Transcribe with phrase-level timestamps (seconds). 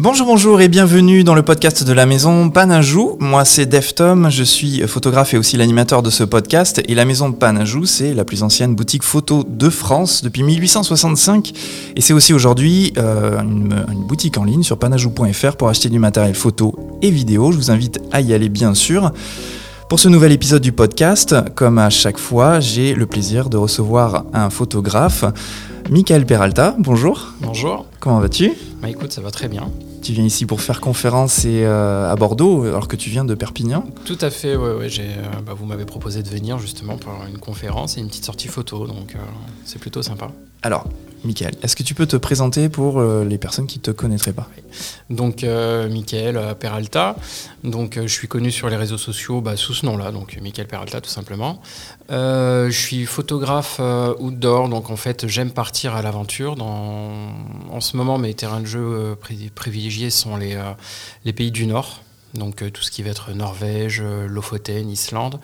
[0.00, 3.16] Bonjour, bonjour et bienvenue dans le podcast de la maison Panajou.
[3.18, 6.80] Moi c'est Deftom, je suis photographe et aussi l'animateur de ce podcast.
[6.86, 11.52] Et la maison Panajou, c'est la plus ancienne boutique photo de France depuis 1865.
[11.96, 15.98] Et c'est aussi aujourd'hui euh, une, une boutique en ligne sur panajou.fr pour acheter du
[15.98, 17.50] matériel photo et vidéo.
[17.50, 19.10] Je vous invite à y aller bien sûr.
[19.88, 24.26] Pour ce nouvel épisode du podcast, comme à chaque fois, j'ai le plaisir de recevoir
[24.32, 25.24] un photographe,
[25.90, 26.76] Michael Peralta.
[26.78, 27.32] Bonjour.
[27.40, 27.86] Bonjour.
[27.98, 28.52] Comment vas-tu?
[28.80, 29.66] Bah écoute, ça va très bien.
[30.02, 33.34] Tu viens ici pour faire conférence et, euh, à Bordeaux, alors que tu viens de
[33.34, 36.96] Perpignan Tout à fait, ouais, ouais, j'ai, euh, bah, vous m'avez proposé de venir justement
[36.96, 39.18] pour une conférence et une petite sortie photo, donc euh,
[39.64, 40.30] c'est plutôt sympa.
[40.62, 40.86] Alors,
[41.24, 44.32] Michael, est-ce que tu peux te présenter pour euh, les personnes qui ne te connaîtraient
[44.32, 44.48] pas?
[45.10, 47.16] Donc, euh, Michael euh, Peralta,
[47.64, 50.66] donc euh, je suis connu sur les réseaux sociaux bah, sous ce nom-là, donc Michael
[50.68, 51.60] Peralta tout simplement.
[52.08, 53.80] Je suis photographe
[54.18, 56.56] outdoor, donc en fait j'aime partir à l'aventure.
[56.60, 60.58] En ce moment, mes terrains de jeu pri- privilégiés sont les,
[61.24, 62.02] les pays du Nord.
[62.34, 65.40] Donc tout ce qui va être Norvège, Lofoten, Islande.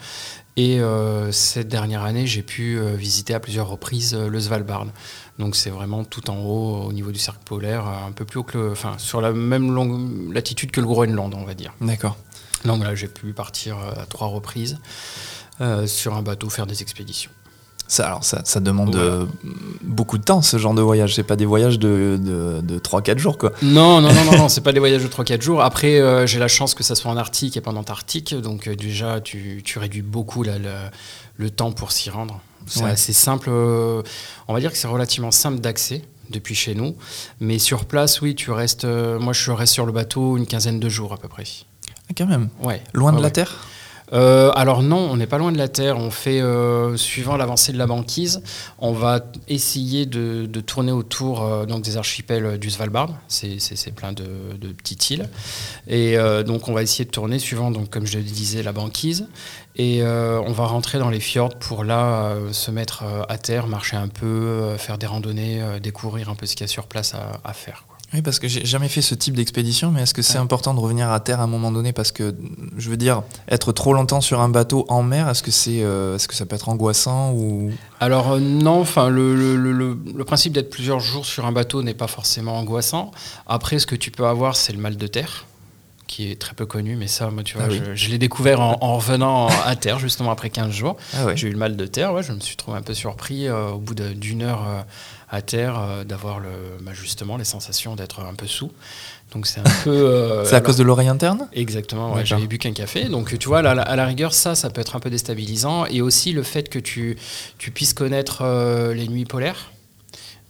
[0.56, 4.86] Et euh, cette dernière année, j'ai pu euh, visiter à plusieurs reprises euh, le Svalbard.
[5.38, 8.44] Donc c'est vraiment tout en haut au niveau du cercle polaire, un peu plus haut
[8.44, 11.74] que le, enfin sur la même longue latitude que le Groenland, on va dire.
[11.80, 12.16] D'accord.
[12.64, 14.78] Donc là, j'ai pu partir à trois reprises
[15.86, 17.30] sur un bateau faire des expéditions.
[17.94, 19.24] Ça, alors ça, ça demande euh,
[19.84, 21.14] beaucoup de temps, ce genre de voyage.
[21.14, 23.52] C'est pas des voyages de, de, de 3-4 jours, quoi.
[23.62, 25.62] Non, non, non, non, non c'est pas des voyages de 3-4 jours.
[25.62, 28.34] Après, euh, j'ai la chance que ça soit en Arctique et pas en Antarctique.
[28.34, 32.40] Donc, euh, déjà, tu, tu réduis beaucoup le temps pour s'y rendre.
[32.66, 32.90] C'est Ouais.
[32.90, 33.48] assez simple.
[33.48, 34.02] euh,
[34.48, 36.96] on va dire que c'est relativement simple d'accès depuis chez nous.
[37.38, 38.84] Mais sur place, oui, tu restes.
[38.86, 41.44] moi, je reste sur le bateau une quinzaine de jours à peu près.
[42.10, 42.48] Ah, quand même.
[42.60, 42.82] Ouais.
[42.92, 43.30] Loin de la.
[43.30, 43.54] Terre?
[44.12, 45.98] Euh, alors non, on n'est pas loin de la Terre.
[45.98, 48.42] On fait, euh, suivant l'avancée de la banquise,
[48.78, 53.10] on va essayer de, tourner autour euh, des archipels du Svalbard.
[53.28, 54.24] C'est plein de,
[54.76, 55.28] petites îles.
[55.86, 59.28] Et donc on va essayer de tourner suivant, comme je le disais, la banquise.
[59.76, 64.08] Et on va rentrer dans les fjords pour là se mettre à terre, marcher un
[64.08, 67.14] peu, faire des randonnées, découvrir un peu ce qu'il y a sur place
[67.44, 67.84] à, faire.
[68.14, 70.44] Oui, parce que j'ai jamais fait ce type d'expédition, mais est-ce que c'est Ouais.
[70.44, 71.92] important de revenir à terre à un moment donné?
[71.92, 72.32] Parce que,
[72.78, 76.14] je veux dire, être trop longtemps sur un bateau en mer, est-ce que, c'est, euh,
[76.14, 77.72] est-ce que ça peut être angoissant ou...
[77.98, 81.50] Alors euh, non, enfin le, le- le- le- le principe d'être plusieurs jours sur un
[81.50, 83.10] bateau n'est pas forcément angoissant.
[83.48, 85.46] Après, ce que tu peux avoir, c'est le mal de terre,
[86.06, 87.80] qui est très peu connu, mais ça, moi, tu vois, Ah oui.
[87.84, 90.96] je, je l'ai découvert en, en revenant à terre, justement après 15 jours.
[91.16, 91.36] Ah ouais.
[91.36, 93.70] J'ai eu le mal de terre, ouais, je me suis trouvé un peu surpris euh,
[93.70, 94.62] au bout de- d'une heure
[95.34, 96.48] à terre euh, d'avoir le,
[96.82, 98.70] bah, justement les sensations d'être un peu sous.
[99.32, 99.90] Donc c'est un peu.
[99.90, 103.04] euh, C'est à alors- cause de l'oreille interne Exactement, ouais, j'avais bu qu'un café.
[103.08, 105.86] Donc tu vois, là, à la rigueur, ça, ça peut être un peu déstabilisant.
[105.86, 107.16] Et aussi le fait que tu,
[107.58, 109.70] tu puisses connaître euh, les nuits polaires.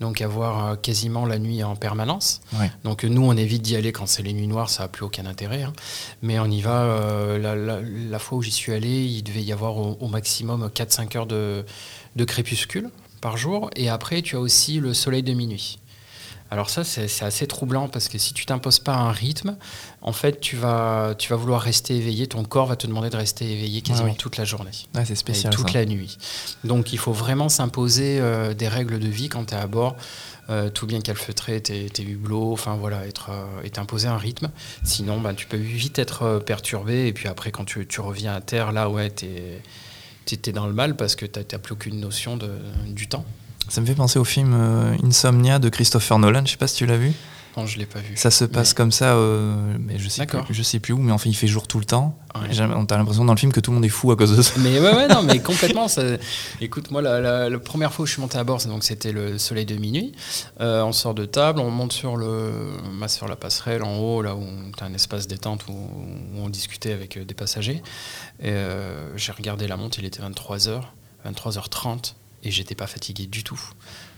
[0.01, 2.41] Donc avoir quasiment la nuit en permanence.
[2.59, 2.71] Ouais.
[2.83, 5.25] Donc nous, on évite d'y aller quand c'est les nuits noires, ça n'a plus aucun
[5.25, 5.63] intérêt.
[5.63, 5.73] hein.
[6.21, 9.43] Mais on y va, euh, la, la- la fois où j'y suis allé, il devait
[9.43, 11.65] y avoir au, au maximum 4-5 heures de,
[12.17, 12.91] de crépuscule
[13.25, 13.71] par jour.
[13.75, 15.79] Et après, tu as aussi le soleil de minuit.
[16.51, 19.57] Alors ça, c'est assez troublant parce que si tu t'imposes pas un rythme,
[20.03, 22.27] en fait, tu vas, tu vas vouloir rester éveillé.
[22.29, 24.17] Ton corps va te demander de rester éveillé quasiment Ah oui.
[24.19, 24.71] toute la journée.
[24.95, 25.53] Ouais, c'est Et spécial.
[25.55, 25.79] toute ça.
[25.79, 26.17] la nuit.
[26.63, 29.97] Donc il faut vraiment s'imposer euh, des règles de vie quand tu es à bord.
[30.51, 34.51] Euh, tout bien calfeutré, tes, tes hublots, enfin voilà, être, euh, et t'imposer un rythme.
[34.85, 37.07] Sinon, bah, tu peux vite être euh, perturbé.
[37.07, 39.63] Et puis après, quand tu, tu reviens à terre, là, ouais, t'es
[40.33, 42.51] es, dans le mal parce que tu n'as plus aucune notion de,
[42.89, 43.25] du temps.
[43.69, 46.77] Ça me fait penser au film euh, Insomnia de Christopher Nolan, je sais pas si
[46.77, 47.13] tu l'as vu.
[47.57, 48.17] Non, je l'ai pas vu.
[48.17, 50.99] Ça se passe Mais- comme ça, euh, mais je sais, plus, je sais plus où,
[50.99, 52.19] mais enfin il fait jour tout le temps.
[52.35, 52.49] Ouais.
[52.61, 54.43] On a l'impression dans le film que tout le monde est fou à cause de
[54.43, 54.55] ça.
[54.59, 55.87] Mais ouais, ouais, non, mais complètement.
[55.87, 56.03] Ça...
[56.61, 59.13] Écoute, moi, la, la- la première fois où je suis monté à bord, donc c'était
[59.13, 60.13] le soleil de minuit.
[60.61, 62.51] Euh, on sort de table, on monte sur le,
[63.01, 64.45] bah, sur la passerelle en haut, là où
[64.77, 67.83] tu as un espace détente où, où on discutait avec euh, des passagers.
[68.41, 70.81] Et, euh, j'ai regardé la montre, il était 23h,
[71.25, 73.61] 23h30, et j'étais pas fatigué du tout.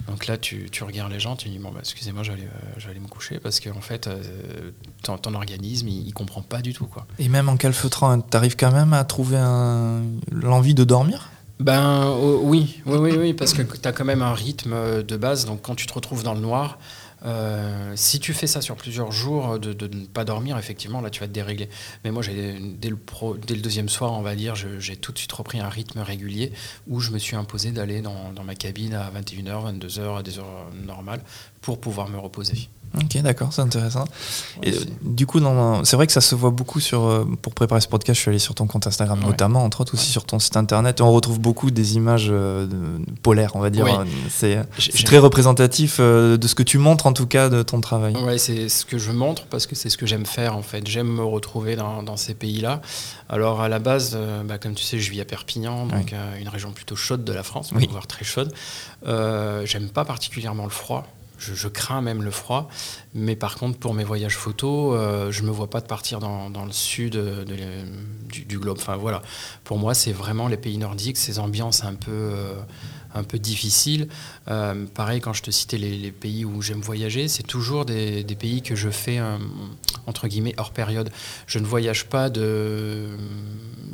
[0.08, 3.00] Donc là, tu, tu regardes les gens, tu dis bon, bah, excusez-moi, j'allais euh, j'allais
[3.00, 4.70] me coucher parce qu'en fait, euh,
[5.02, 7.06] ton, ton organisme, il, il comprend pas du tout, quoi.
[7.18, 11.30] Et même en calfeutrant, t'arrives quand même à trouver un- l'envie de dormir?
[11.58, 15.02] Ben oh, oui, oui, oui, oui, parce que tu as quand même un rythme euh,
[15.02, 15.46] de base.
[15.46, 16.78] Donc quand tu te retrouves dans le noir,
[17.26, 21.10] euh, si tu fais ça sur plusieurs jours, euh, de, ne pas dormir, effectivement, là
[21.10, 21.68] tu vas te dérégler.
[22.04, 22.98] Mais moi, dès le,
[23.46, 26.52] dès le deuxième soir, on va dire, j'ai tout de suite repris un rythme régulier
[26.86, 30.38] où je me suis imposé d'aller dans, dans ma cabine à 21h, 22h, à des
[30.38, 31.22] heures normales
[31.60, 32.68] pour pouvoir me reposer.
[32.94, 34.04] Ok, d'accord, c'est intéressant.
[34.62, 34.72] et
[35.02, 35.40] du coup,
[35.84, 37.04] c'est vrai que ça se voit beaucoup sur.
[37.04, 39.94] Euh, pour préparer ce podcast, je suis allé sur ton compte Instagram, notamment, entre autres
[39.94, 41.00] aussi sur ton site internet.
[41.00, 42.66] Et on retrouve beaucoup des images euh,
[43.22, 43.86] polaires, on va dire.
[44.28, 44.64] C'est
[45.04, 48.16] très représentatif euh, de ce que tu montres, en tout cas, de ton travail.
[48.16, 50.86] Ouais, c'est ce que je montre parce que c'est ce que j'aime faire, en fait.
[50.86, 52.80] J'aime me retrouver dans, dans ces pays-là.
[53.28, 56.72] Alors, à la base, bah, comme tu sais, je vis à Perpignan, donc une région
[56.72, 58.52] plutôt chaude de la France, voire très chaude.
[59.04, 61.06] j'aime pas particulièrement le froid.
[61.38, 62.68] Je, crains même le froid,
[63.14, 66.64] mais par contre pour mes voyages photos, euh, je me vois pas de partir dans,
[66.64, 67.16] le sud
[68.28, 68.78] du, globe.
[68.80, 69.22] Enfin voilà,
[69.64, 72.54] pour moi c'est vraiment les pays nordiques, ces ambiances un peu euh,
[73.14, 74.08] un peu difficiles.
[74.48, 78.62] Euh, pareil quand je te citais les, pays où j'aime voyager, c'est toujours des, pays
[78.62, 79.20] que je fais
[80.06, 81.10] entre guillemets hors période.
[81.46, 83.08] Je ne voyage pas de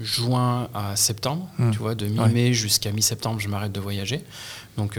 [0.01, 1.71] juin à septembre, mmh.
[1.71, 4.25] tu vois, de mi-mai jusqu'à mi-septembre, je m'arrête de voyager.
[4.77, 4.99] Donc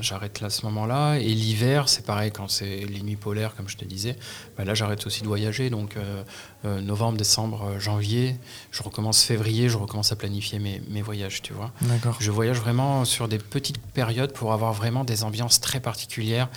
[0.00, 1.16] j'arrête là à ce moment-là.
[1.16, 4.16] Et l'hiver, c'est pareil, quand c'est les nuits polaires, comme je te disais,
[4.56, 5.70] bah là j'arrête aussi de voyager.
[5.70, 6.22] Donc euh,
[6.64, 8.36] euh, novembre, décembre, euh, janvier,
[8.70, 11.72] je recommence février, je recommence à planifier mes, mes voyages, tu vois.
[12.20, 16.48] Je voyage vraiment sur des petites périodes pour avoir vraiment des ambiances très particulières,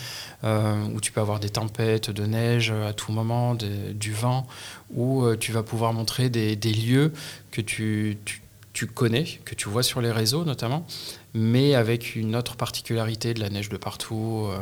[0.43, 4.47] où tu peux avoir des tempêtes, de neige à tout moment, du vent,
[4.93, 7.13] où tu vas pouvoir montrer des, des lieux
[7.51, 8.41] que tu, tu
[8.79, 10.85] tu connais, que tu vois sur les réseaux notamment,
[11.33, 14.47] mais avec une autre particularité de la neige de partout.
[14.49, 14.57] Euh,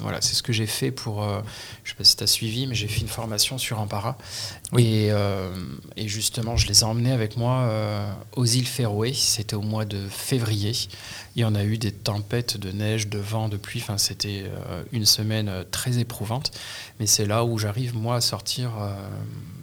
[0.00, 1.40] voilà, c'est ce que j'ai fait pour, euh,
[1.84, 4.16] je ne sais pas si tu as suivi, mais j'ai fait une formation sur Ampara.
[4.76, 5.50] Et, euh,
[5.96, 7.70] et, justement, je les ai emmenés avec moi
[8.36, 10.72] aux îles Féroé, c'était au mois de février.
[11.36, 14.44] Il y en a eu des tempêtes de neige, de vent, de pluie, enfin, c'était
[14.92, 16.52] une semaine très éprouvante.
[17.00, 18.72] Mais c'est là où j'arrive, moi, à sortir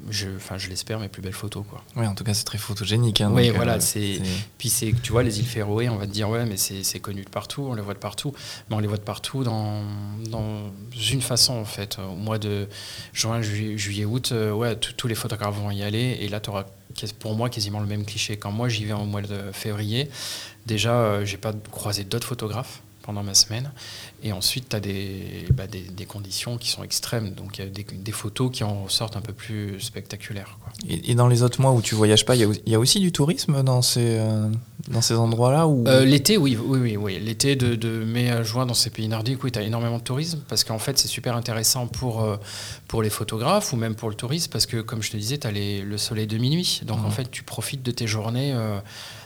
[0.09, 1.63] je, enfin, je l'espère, mes plus belles photos.
[1.68, 1.83] Quoi.
[1.95, 3.21] Oui, en tout cas, c'est très photogénique.
[3.21, 3.80] Hein, oui, voilà.
[3.80, 4.21] c'est...
[4.57, 7.23] Puis, c'est, tu vois, les îles Féroé, on va te dire, ouais, mais c'est, connu
[7.23, 8.33] de partout, on les voit de partout.
[8.69, 9.83] Mais on les voit de partout dans,
[10.29, 10.71] dans
[11.11, 11.97] une façon, en fait.
[11.99, 12.67] Au mois de
[13.13, 16.17] juin, juillet, août, euh, ouais, tous les photographes vont y aller.
[16.21, 16.65] Et là, tu auras
[17.19, 18.37] pour moi quasiment le même cliché.
[18.37, 20.09] Quand moi, j'y vais au mois de février,
[20.65, 23.72] déjà, euh, j'ai pas croisé d'autres photographes pendant ma semaine.
[24.24, 24.80] Et ensuite, tu as
[25.54, 27.31] bah, des, des, conditions qui sont extrêmes.
[27.36, 30.57] Donc, il y a des, des, photos qui en sortent un peu plus spectaculaires.
[30.90, 33.12] Et, dans les autres mois où tu voyages pas, il y, y, a aussi du
[33.12, 34.50] tourisme dans ces, euh,
[34.88, 35.88] dans ces endroits-là ou...
[35.88, 36.57] Euh, l'été, oui.
[36.60, 37.19] oui, oui, oui.
[37.19, 40.04] L'été de, de, mai à juin dans ces pays nordiques, oui, tu as énormément de
[40.04, 40.42] tourisme.
[40.48, 42.38] Parce qu'en fait, c'est super intéressant pour, euh,
[42.88, 44.50] pour les photographes ou même pour le tourisme.
[44.52, 46.81] Parce que, comme je te disais, tu as le soleil de minuit.
[46.84, 47.12] Donc, en mmh.
[47.12, 48.56] fait, tu profites de tes journées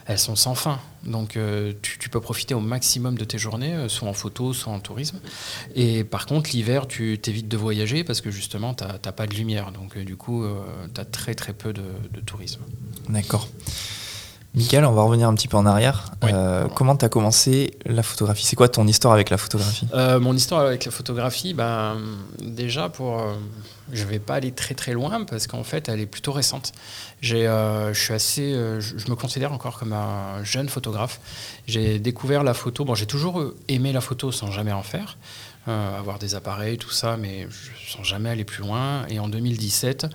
[0.09, 0.79] elles sont sans fin.
[1.03, 4.73] Donc euh, tu, peux profiter au maximum de tes journées, euh, soit en photo, soit
[4.73, 5.19] en tourisme.
[5.75, 9.35] Et par contre, l'hiver, tu t'évites de voyager parce que justement, tu n'as pas de
[9.35, 9.71] lumière.
[9.71, 10.43] Donc euh, du coup,
[10.95, 11.83] tu as très très peu de,
[12.25, 12.61] tourisme.
[13.07, 13.47] D'accord.
[14.55, 16.11] Michael, on va revenir un petit peu en arrière.
[16.75, 18.45] comment tu as commencé la photographie?
[18.45, 19.87] C'est quoi ton histoire avec la photographie?
[19.93, 21.97] Mon histoire avec la photographie, ben,
[22.41, 23.21] déjà pour
[23.91, 26.73] je ne vais pas aller très très loin parce qu'en fait, elle est plutôt récente.
[27.31, 31.19] Euh, je suis assez, euh, je, me considère encore comme un jeune photographe.
[31.67, 32.85] J'ai découvert la photo.
[32.85, 35.17] Bon, j'ai toujours aimé la photo sans jamais en faire,
[35.67, 37.47] euh, avoir des appareils, tout ça, mais
[37.87, 39.05] sans jamais aller plus loin.
[39.07, 40.07] Et en 2017,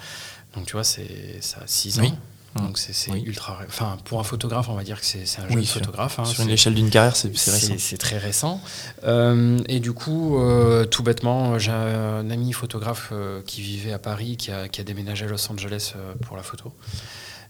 [0.55, 2.03] donc tu vois, c'est ça a 6 ans.
[2.05, 2.17] Mmh.
[2.57, 3.59] Donc c'est ultra.
[3.67, 6.19] Enfin, pour un photographe, on va dire que c'est un jeune photographe.
[6.19, 7.75] Hein, sur une échelle d'une carrière, c'est récent.
[7.79, 8.61] C'est très récent.
[9.05, 13.99] Euh, et du coup, euh, tout bêtement, j'ai un ami photographe euh, qui vivait à
[13.99, 16.73] Paris, qui a, qui a déménagé à Los Angeles pour la photo.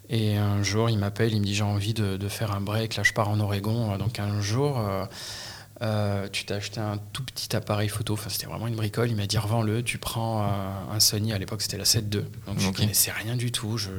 [0.08, 2.96] Et un jour, il m'appelle, il me dit j'ai envie de, de, faire un break.
[2.96, 3.96] Là, je pars en Oregon.
[3.98, 4.80] Donc un jour.
[6.32, 9.10] tu t'as acheté un tout petit appareil photo, enfin, c'était vraiment une bricole.
[9.10, 10.46] Il m'a dit revends-le, tu prends
[10.90, 12.22] un Sony, à l'époque c'était la 7 II.
[12.46, 13.76] Donc je ne connaissais rien du tout.
[13.76, 13.90] je,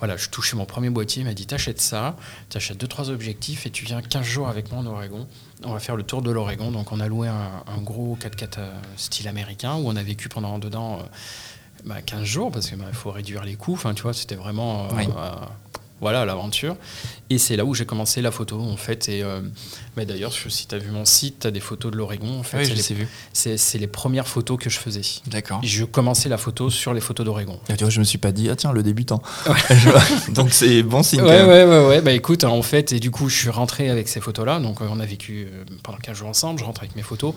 [0.00, 2.16] voilà, je touchais mon premier boîtier, il m'a dit t'achètes ça,
[2.48, 5.26] t'achètes deux trois objectifs et tu viens 15 jours avec moi en Oregon.
[5.62, 6.72] On va faire le tour de l'Oregon.
[6.72, 10.58] Donc on a loué un, gros 4x4 euh, style américain où on a vécu pendant
[10.58, 13.74] dedans 15 euh, bah, jours parce qu'il bah, faut réduire les coûts.
[13.74, 15.04] Enfin, tu vois, c'était vraiment euh,
[16.00, 16.76] voilà l'aventure.
[17.32, 19.08] Et c'est là où j'ai commencé la photo en fait.
[19.08, 19.40] Et euh,
[19.96, 22.40] d'ailleurs, si tu as vu mon site, tu as des photos de l'Oregon.
[22.40, 25.02] En fait, oui, c'est les, C'est les premières photos que je faisais.
[25.28, 25.60] D'accord.
[25.62, 27.60] Je commençais la photo sur les photos d'Oregon.
[27.68, 29.22] tu vois, je me suis pas dit ah tiens le débutant.
[30.30, 31.22] donc c'est bon signe.
[31.22, 34.08] Ouais, ouais ouais ouais Bah écoute, en fait, et du coup, je suis rentré avec
[34.08, 34.58] ces photos là.
[34.58, 36.58] Donc euh, on a vécu euh, pendant 15 jours ensemble.
[36.58, 37.34] Je rentre avec mes photos.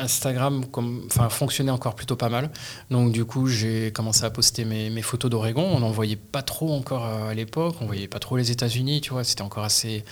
[0.00, 2.50] Instagram comme fonctionnait encore plutôt pas mal.
[2.90, 5.68] Donc du coup, j'ai commencé à poster mes, mes photos d'Oregon.
[5.74, 7.76] On n'envoyait pas trop encore à l'époque.
[7.80, 9.24] On voyait pas trop les États-Unis, tu vois.
[9.24, 10.04] C'était encore assez,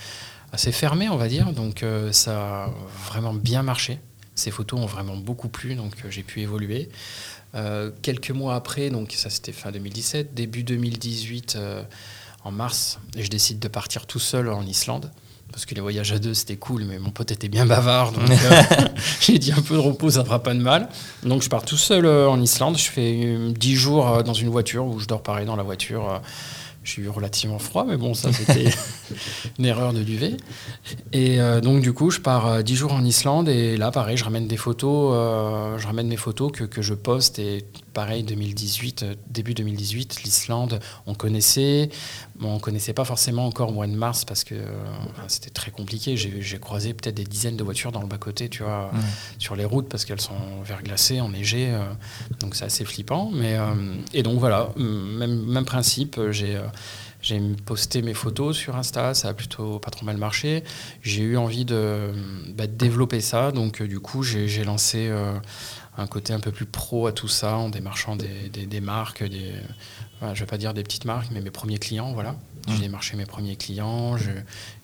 [0.51, 1.51] assez fermé, on va dire.
[1.53, 2.69] Donc euh, ça a
[3.05, 3.99] vraiment bien marché.
[4.33, 6.89] Ces photos ont vraiment beaucoup plu, donc euh, j'ai pu évoluer.
[7.53, 11.59] Euh, quelques mois après, donc ça c'était fin 2017, début 2018,
[12.43, 15.11] en mars, je décide de partir tout seul en Islande
[15.55, 18.29] parce que les voyages à deux c'était cool, mais mon pote était bien bavard, donc
[18.29, 18.61] euh,
[19.21, 20.89] j'ai dit un peu de repos, ça fera pas de mal.
[21.23, 24.85] Donc je pars tout seul euh, en Islande, je fais 10 jours dans une voiture
[24.85, 26.21] où je dors pareil dans la voiture.
[26.83, 28.69] J'ai eu relativement froid, mais bon, ça c'était
[29.57, 30.35] une erreur de duvet.
[31.13, 34.47] Et donc du coup, je pars 10 jours en Islande et là, pareil, je ramène
[34.47, 35.15] des photos,
[35.79, 40.79] je ramène mes photos que, que je poste et pareil, 2018, euh, début 2018, l'Islande,
[41.07, 41.89] on connaissait.
[42.41, 44.67] on ne connaissait pas forcément encore au mois de mars parce que euh,
[45.29, 46.17] c'était très compliqué.
[46.17, 48.91] J'ai croisé peut-être des dizaines de voitures dans le bas-côté, tu vois,
[49.39, 51.69] sur les routes parce qu'elles sont verglacées, enneigées.
[51.69, 51.85] Euh,
[52.41, 53.31] donc c'est assez flippant.
[53.33, 53.57] Mais,
[54.13, 56.59] et donc voilà, même, même principe, j'ai.
[57.21, 60.63] J'ai posté mes photos sur Insta, ça a plutôt pas trop mal marché.
[61.01, 62.11] J'ai eu envie de,
[62.53, 65.11] bah, développer ça, donc du coup j'ai lancé
[65.97, 69.53] un côté un peu plus pro à tout ça en démarchant des, des, marques, des,
[70.21, 72.35] je ne vais pas dire des petites marques, mais mes premiers clients, voilà.
[72.67, 74.15] J'ai démarché mes premiers clients,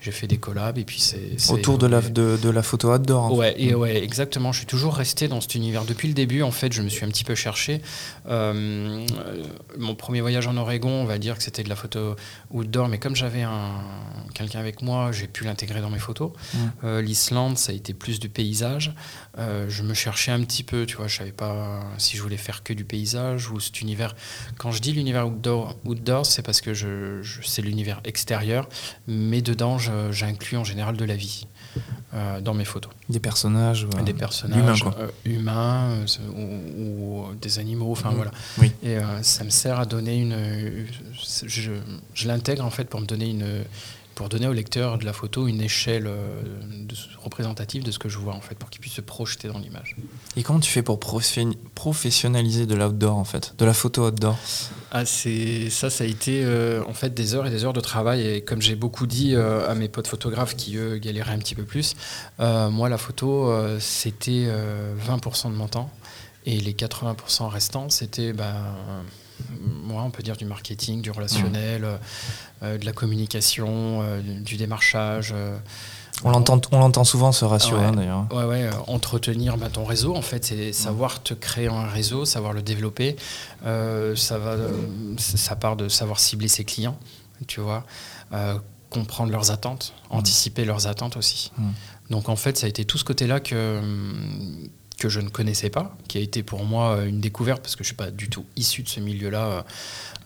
[0.00, 3.36] j'ai fait des collabs et puis c'est autour de la de, de, la photo outdoor.
[3.36, 4.52] Ouais, et ouais, exactement.
[4.52, 6.42] Je suis toujours resté dans cet univers depuis le début.
[6.42, 7.80] En fait, je me suis un petit peu cherché.
[8.28, 9.06] Euh,
[9.78, 12.14] mon premier voyage en Oregon, on va dire que c'était de la photo
[12.50, 13.72] outdoor, mais comme j'avais un
[14.34, 16.32] quelqu'un avec moi, j'ai pu l'intégrer dans mes photos.
[16.84, 18.94] Euh, L'Islande, ça a été plus du paysage.
[19.38, 21.06] Euh, je me cherchais un petit peu, tu vois.
[21.08, 24.14] Je savais pas si je voulais faire que du paysage ou cet univers.
[24.56, 28.68] Quand je dis l'univers outdoor, outdoor c'est parce que je, je c'est univers extérieur,
[29.08, 29.78] mais dedans,
[30.10, 31.46] j'inclus en général de la vie.
[32.14, 32.92] Euh, dans mes photos.
[33.08, 34.84] Des personnages, des personnages
[35.24, 38.14] humains, euh, ou, des animaux, enfin mmh.
[38.14, 38.30] voilà.
[38.58, 38.70] Oui.
[38.82, 40.36] Et euh, ça me sert à donner une.
[41.46, 41.72] Je,
[42.12, 43.64] je l'intègre en fait pour me donner une,
[44.14, 46.06] pour donner au lecteur de la photo une échelle
[47.18, 49.96] représentative de ce que je vois en fait, pour qu'il puisse se projeter dans l'image.
[50.36, 54.36] Et comment tu fais pour professionnaliser de l'outdoor en fait, de la photo outdoor?
[54.94, 58.26] Ah, ça, ça a été euh, en fait des heures et des heures de travail.
[58.26, 61.54] Et comme j'ai beaucoup dit euh, à mes potes photographes qui eux galéraient un petit
[61.54, 61.94] peu plus,
[62.40, 64.48] euh, moi la photo c'était
[65.08, 65.90] 20% de mon temps
[66.44, 68.54] et les 80% restants c'était ben,
[69.64, 71.86] moi on peut dire du marketing, du relationnel,
[72.60, 72.76] mmh.
[72.76, 75.34] de la communication, du démarchage.
[76.24, 78.26] On l'entend, on l'entend souvent ce ratio hein, d'ailleurs.
[78.32, 82.24] Ouais, ouais, euh, entretenir bah, ton réseau en fait, c'est savoir te créer un réseau,
[82.24, 83.16] savoir le développer.
[83.66, 84.56] Euh, ça va,
[85.18, 86.98] ça part de savoir cibler ses clients,
[87.46, 87.84] tu vois,
[88.32, 88.58] euh,
[88.90, 90.16] comprendre leurs attentes, mm.
[90.16, 91.50] anticiper leurs attentes aussi.
[91.58, 91.70] Mm.
[92.10, 93.80] Donc en fait, ça a été tout ce côté-là que
[95.02, 97.88] que je ne connaissais pas, qui a été pour moi une découverte parce que je
[97.88, 99.64] suis pas du tout issu de ce milieu-là.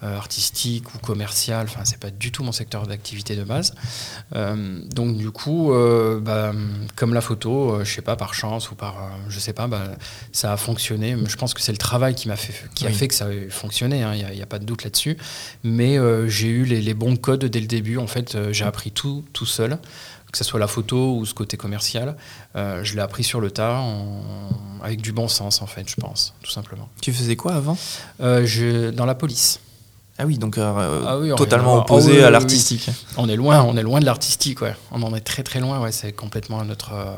[0.02, 1.66] Euh, artistique ou commercial.
[1.70, 3.74] Enfin, c'est pas du tout mon secteur d'activité de base.
[4.34, 6.52] Euh, donc du coup, euh, bah,
[6.96, 9.84] comme la photo, je sais pas par chance ou par, je sais pas, bah,
[10.32, 11.16] ça a fonctionné.
[11.26, 13.48] Je pense que c'est le travail qui m'a fait, qui a fait que ça a
[13.48, 14.02] fonctionné.
[14.02, 14.12] Hein.
[14.14, 15.16] Il n'y a, pas de doute là-dessus.
[15.64, 15.96] Mais
[16.28, 17.96] j'ai eu les, bons codes dès le début.
[17.96, 19.78] En fait, j'ai appris tout tout seul
[20.36, 22.16] que ce soit la photo ou ce côté commercial,
[22.54, 23.82] je l'ai appris sur le tas
[24.82, 26.88] avec du bon sens en fait, je pense, tout simplement.
[27.00, 27.78] Tu faisais quoi avant?
[28.20, 29.60] Je, Dans la police.
[30.18, 32.88] Ah oui, donc euh, ah totalement opposé ah à l'artistique.
[33.18, 34.74] On est loin, on est loin de l'artistique, ouais.
[34.90, 35.92] On en est très très loin, ouais.
[35.92, 37.14] C'est complètement notre euh,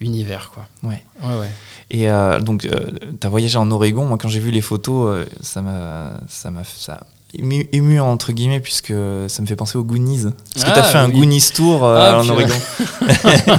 [0.00, 0.68] univers, quoi.
[0.84, 1.02] Ouais.
[1.24, 1.50] ouais, ouais.
[1.90, 2.68] Et euh, donc,
[3.20, 4.06] tu as voyagé en Oregon.
[4.06, 7.00] Moi, quand j'ai vu les photos, ça m'a, ça m'a, ça
[7.34, 8.92] ému, entre guillemets puisque
[9.28, 10.26] ça me fait penser aux Goonies.
[10.56, 12.54] Est-ce que tu as fait un Goonies tour euh, ah, en Oregon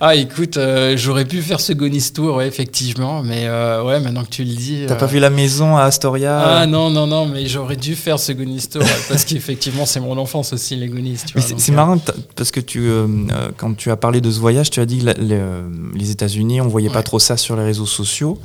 [0.00, 4.24] Ah écoute, euh, j'aurais pu faire ce Goonies tour, ouais, effectivement, mais euh, ouais, maintenant
[4.24, 4.84] que tu le dis.
[4.86, 6.40] T'as pas vu la maison à Astoria?
[6.40, 10.16] Ah non, non, non, mais j'aurais dû faire ce Goonies tour parce qu'effectivement c'est mon
[10.18, 11.18] enfance aussi, les Goonies.
[11.36, 11.98] C'est marrant
[12.34, 12.88] parce que tu,
[13.56, 15.12] quand tu as parlé de ce voyage, tu as dit que
[15.94, 18.38] les, États-Unis, on voyait pas trop ça sur les réseaux sociaux.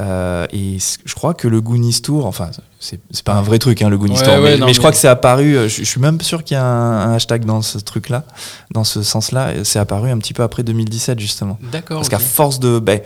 [0.00, 3.88] Euh, et je crois que le Goonies Tour, enfin, c'est pas un vrai truc, hein,
[3.88, 6.56] le Goonies Tour, mais, je crois que c'est apparu, euh, je, suis même sûr qu'il
[6.56, 8.24] y a un, hashtag dans ce truc-là,
[8.72, 11.58] dans ce sens-là, c'est apparu un petit peu après 2017, justement.
[11.70, 11.98] D'accord.
[11.98, 12.78] Parce qu'à force de.
[12.78, 13.00] Ben,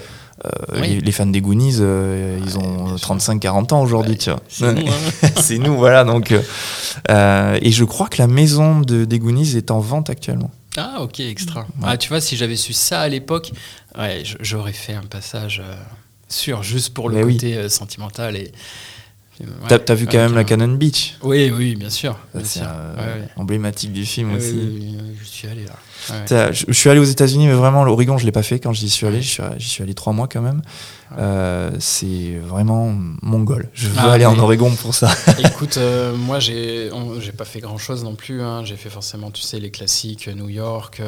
[0.44, 4.40] euh, les, fans des Goonies, ils ont 35-40 ans aujourd'hui, tu vois.
[4.48, 5.58] C'est nous, hein.
[5.66, 6.04] nous, voilà.
[6.04, 10.50] Donc, et je crois que la maison de, des Goonies est en vente actuellement.
[10.76, 11.66] Ah, ok, extra.
[11.82, 13.52] Ah, tu vois, si j'avais su ça à l'époque,
[13.98, 15.62] ouais, j'aurais fait un passage
[16.28, 18.36] sûr, juste pour le côté euh, sentimental.
[18.36, 18.52] Et,
[19.68, 21.16] T'as as vu quand même la Cannon Beach?
[21.22, 22.18] Oui, oui, bien sûr.
[22.42, 22.62] C'est
[23.36, 24.54] emblématique du film aussi.
[24.54, 25.76] Oui, je suis allé là.
[26.28, 29.06] Je, suis allé aux États-Unis, mais vraiment, l'Oregon, je l'ai pas fait quand j'y suis
[29.06, 29.22] allé.
[29.22, 30.62] J'y suis, suis, allé trois mois quand même.
[31.18, 33.68] Euh, c'est vraiment mongol.
[33.74, 35.10] Je veux ah, aller en Oregon pour ça.
[35.44, 36.90] Écoute, euh, moi, j'ai
[37.36, 38.42] pas fait grand chose non plus.
[38.42, 38.64] Hein.
[38.64, 41.00] J'ai fait forcément, tu sais, les classiques New York,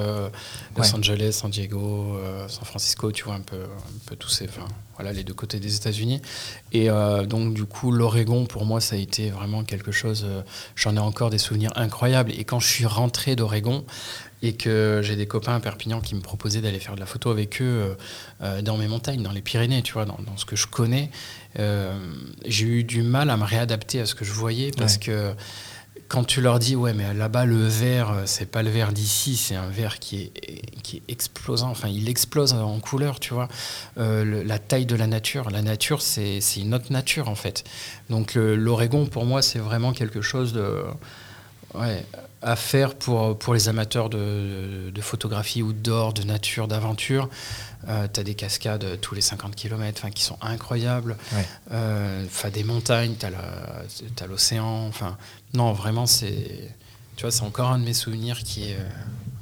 [0.76, 2.18] Los Angeles, San Diego,
[2.48, 4.44] San Francisco, tu vois, un peu, un peu tous ces.
[4.44, 4.66] Enfin,
[4.96, 6.20] voilà, les deux côtés des États-Unis.
[6.72, 6.88] Et
[7.26, 10.26] donc, du coup, l'Oregon l'Oregon, pour moi, ça a été vraiment quelque chose.
[10.76, 12.32] J'en ai encore des souvenirs incroyables.
[12.32, 13.84] Et quand je suis rentré d'Oregon,
[14.42, 17.30] et que j'ai des copains à Perpignan qui me proposaient d'aller faire de la photo
[17.30, 17.96] avec eux
[18.62, 21.10] dans mes montagnes, dans les Pyrénées, tu vois, dans, ce que je connais,
[21.56, 25.34] j'ai eu du mal à me réadapter à ce que je voyais parce que
[26.08, 29.36] quand tu leur dis ouais mais là-bas le verre euh, c'est pas le verre d'ici
[29.36, 33.48] c'est un verre qui est qui est explosant enfin il explose en couleur tu vois.
[33.98, 37.64] Euh, la taille de la nature la nature c'est une autre nature en fait.
[38.08, 40.82] Donc l'Oregon pour moi c'est vraiment quelque chose de
[41.74, 42.04] ouais,
[42.42, 47.28] à faire pour, pour les amateurs de, de, photographie outdoor, de nature, d'aventure.
[47.88, 51.16] Euh, tu as des cascades tous les 50 km qui sont incroyables.
[51.72, 54.86] Euh, des montagnes, tu as l'océan.
[54.88, 55.16] Enfin,
[55.54, 56.74] non, vraiment, c'est.
[57.16, 58.88] Tu vois, c'est encore un de mes souvenirs qui est euh,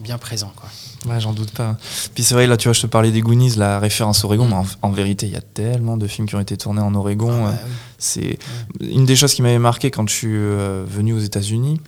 [0.00, 0.50] bien présent.
[0.56, 0.71] Quoi.
[1.12, 1.76] Ouais, j'en doute pas.
[2.14, 4.66] Puis c'est vrai, là, tu vois, je te parlais des Goonies, la référence Oregon, mais
[4.80, 7.47] en, vérité, il y a tellement de films qui ont été tournés en Oregon.
[7.47, 7.54] Ah
[7.99, 8.38] c'est
[8.80, 11.80] une des choses qui m'avait marqué quand je suis venu aux États-Unis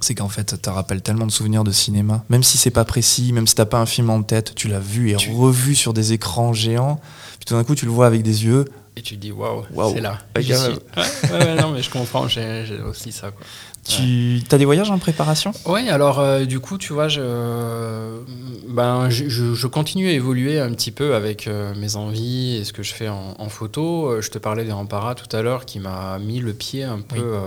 [0.00, 2.24] c'est qu'en fait, ça te rappelle tellement de souvenirs de cinéma.
[2.28, 4.80] Même si c'est pas précis, même si t'as pas un film en tête, tu l'as
[4.80, 7.00] vu et revu sur des écrans géants.
[7.38, 8.64] Puis tout d'un coup, tu le vois avec des yeux.
[8.96, 9.64] Et tu te dis, waouh,
[9.94, 10.18] c'est là.
[10.36, 13.30] Ouais, non, mais je comprends, j'ai aussi ça.
[13.30, 13.46] Quoi.
[13.84, 15.52] Tu as des voyages en préparation?
[15.66, 17.22] Oui, alors euh, du coup, tu vois, je,
[18.68, 22.82] ben, je, continue à évoluer un petit peu avec euh, mes envies et ce que
[22.82, 24.06] je fais en, photo.
[24.06, 27.00] Euh, je te parlais des Ampara tout à l'heure qui m'a mis le pied un
[27.00, 27.38] peu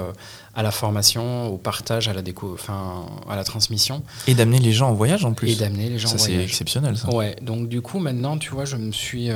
[0.56, 4.04] à la formation, au partage, à la déco, enfin à la transmission.
[4.28, 5.52] Et d'amener les gens en voyage en plus.
[5.52, 6.38] Et d'amener les gens ça, en voyage.
[6.40, 7.13] c'est exceptionnel ça.
[7.13, 9.30] Ouais, donc du coup maintenant, tu vois, je me suis,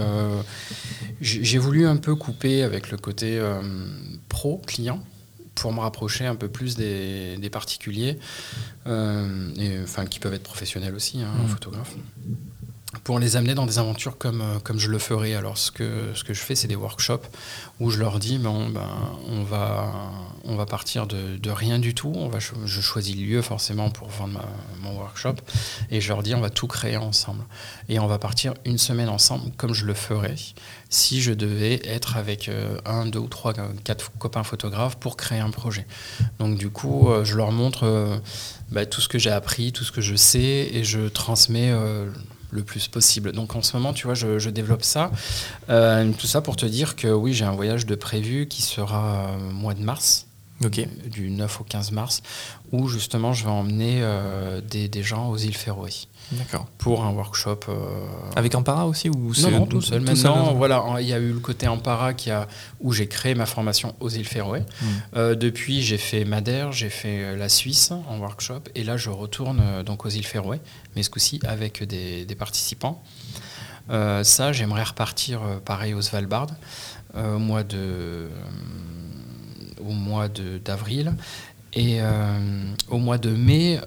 [1.22, 3.40] j'ai voulu un peu couper avec le côté
[4.30, 5.00] pro client
[5.62, 8.20] pour me rapprocher un peu plus des, particuliers,
[8.88, 11.48] euh, et, enfin, qui peuvent être professionnels aussi, hein, mmh.
[11.48, 11.96] photographes
[13.04, 15.36] pour les amener dans des aventures comme, euh, comme je le ferai.
[15.36, 17.28] Alors, ce que, ce que je fais, c'est des workshops
[17.80, 18.88] où je leur dis bon, ben,
[19.28, 19.94] on, va,
[20.46, 22.14] on va partir de, rien du tout.
[22.16, 24.40] On va, je choisis le lieu forcément pour vendre
[24.82, 25.36] mon workshop
[25.92, 27.44] et je leur dis on va tout créer ensemble.
[27.90, 30.36] Et on va partir une semaine ensemble comme je le ferais
[30.90, 33.54] si je devais être avec euh, un, deux ou trois,
[33.84, 35.86] quatre copains photographes pour créer un projet.
[36.40, 38.22] Donc, du coup, euh, je leur montre
[38.72, 41.74] bah, tout ce que j'ai appris, tout ce que je sais et je transmets
[42.52, 43.32] le plus possible.
[43.32, 45.12] Donc en ce moment, tu vois, je, développe ça.
[45.70, 49.30] Euh, tout ça pour te dire que oui, j'ai un voyage de prévu qui sera
[49.30, 50.26] euh, mois de mars.
[50.60, 52.24] Du 9 au 15 mars,
[52.72, 55.92] où justement je vais emmener euh, des, des, gens aux îles Féroé.
[56.32, 56.68] D'accord.
[56.78, 57.60] Pour un workshop.
[57.70, 57.76] Euh,
[58.36, 60.02] Avec Ampara aussi ou Non, non, tout seul.
[60.02, 62.48] Maintenant, voilà, il y a eu le côté Ampara qui a,
[62.82, 64.60] où j'ai créé ma formation aux îles Féroé.
[64.60, 64.86] Hmm.
[65.16, 69.10] Euh, depuis, j'ai fait Madère, j'ai fait euh, la Suisse en workshop, et là, je
[69.10, 70.60] retourne donc aux îles Féroé,
[70.96, 73.02] mais ce coup-ci avec des, des participants.
[73.90, 76.48] ça, j'aimerais repartir pareil au Svalbard
[77.16, 78.28] au mois de
[79.80, 81.14] au mois d'avril
[81.74, 82.00] et
[82.90, 83.80] au mois de mai,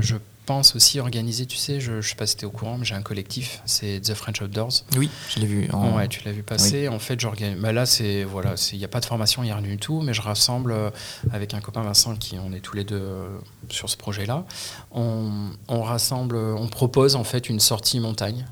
[0.00, 0.16] je
[0.48, 2.86] pense aussi organiser, tu sais, je ne sais pas si tu es au courant, mais
[2.86, 4.72] j'ai un collectif, c'est The French Outdoors.
[4.96, 5.68] Oui, je l'ai vu.
[5.74, 5.94] En...
[5.94, 6.88] Ouais, tu l'as vu passer.
[6.88, 7.58] En fait, j'organise.
[7.60, 9.76] Bah là, c'est voilà, il n'y a pas de formation, il n'y a rien du
[9.76, 10.88] tout, mais je rassemble euh,
[11.32, 13.28] avec un copain Vincent qui on est tous les deux euh,
[13.68, 14.46] sur ce projet-là.
[14.90, 18.46] On, on, rassemble, on propose en fait une sortie montagne,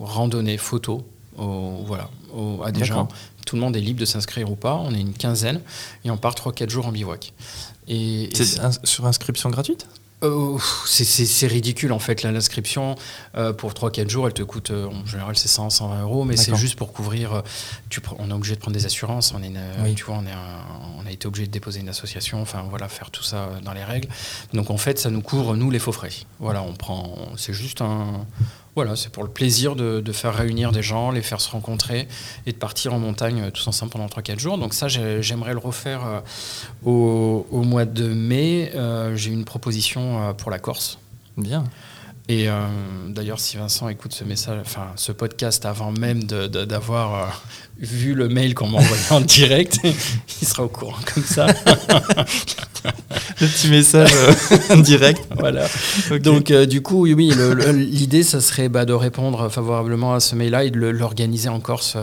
[0.00, 2.08] randonnée, photo, voilà,
[2.64, 3.08] à des gens.
[3.44, 4.76] Tout le monde est libre de s'inscrire ou pas.
[4.76, 5.60] On est une quinzaine
[6.06, 7.34] et on part 3-4 jours en bivouac.
[7.88, 9.86] Et, c'est sur inscription gratuite?
[10.22, 12.94] Euh, c'est ridicule en fait l'inscription.
[13.36, 16.36] Euh, pour 3-4 jours elle te coûte euh, en général c'est 100 120 euros mais
[16.36, 17.42] c'est juste pour couvrir
[17.88, 20.34] tu, on est obligé de prendre des assurances on est tu vois on, est
[20.98, 23.84] on a été obligé de déposer une association enfin voilà faire tout ça dans les
[23.84, 24.08] règles.
[24.52, 26.10] Donc en fait ça nous couvre nous les faux frais.
[26.38, 28.26] Voilà on prend c'est juste un
[28.74, 32.08] voilà, c'est pour le plaisir de, faire réunir des gens, les faire se rencontrer
[32.46, 34.58] et de partir en montagne tous ensemble pendant 3-4 jours.
[34.58, 36.20] Donc ça, j'aimerais le refaire euh,
[36.84, 38.72] au, mois de mai.
[38.74, 40.98] Euh, j'ai une proposition euh, pour la Corse.
[41.36, 41.64] Bien.
[42.28, 42.46] Et
[43.08, 47.42] d'ailleurs, si Vincent écoute ce message, enfin ce podcast avant même d'avoir
[47.78, 51.46] vu le mail qu'on m'a envoyé en direct, il sera au courant comme ça.
[53.40, 55.22] le petit message euh, direct.
[55.36, 55.66] Voilà.
[56.22, 57.32] Donc, euh, du coup, oui,
[57.74, 61.96] l'idée, ça serait bah, de répondre favorablement à ce mail-là et de l'organiser en Corse.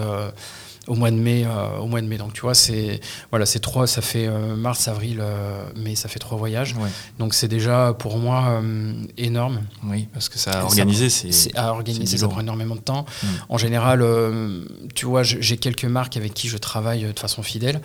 [0.90, 1.46] Au mois de mai.
[1.46, 2.18] Euh, au mois de mai.
[2.18, 3.00] Donc tu vois, c'est
[3.30, 6.76] voilà, c'est trois, ça fait euh, mars, avril, euh, mai, ça fait trois voyages.
[7.20, 8.62] Donc c'est déjà pour moi
[9.18, 9.62] énorme.
[9.84, 13.06] Oui, parce que ça à organiser, c'est à organiser, ça prend énormément de temps.
[13.22, 13.28] Mm.
[13.50, 14.06] En général,
[14.96, 17.82] tu vois, j'ai quelques marques avec qui je travaille de façon fidèle,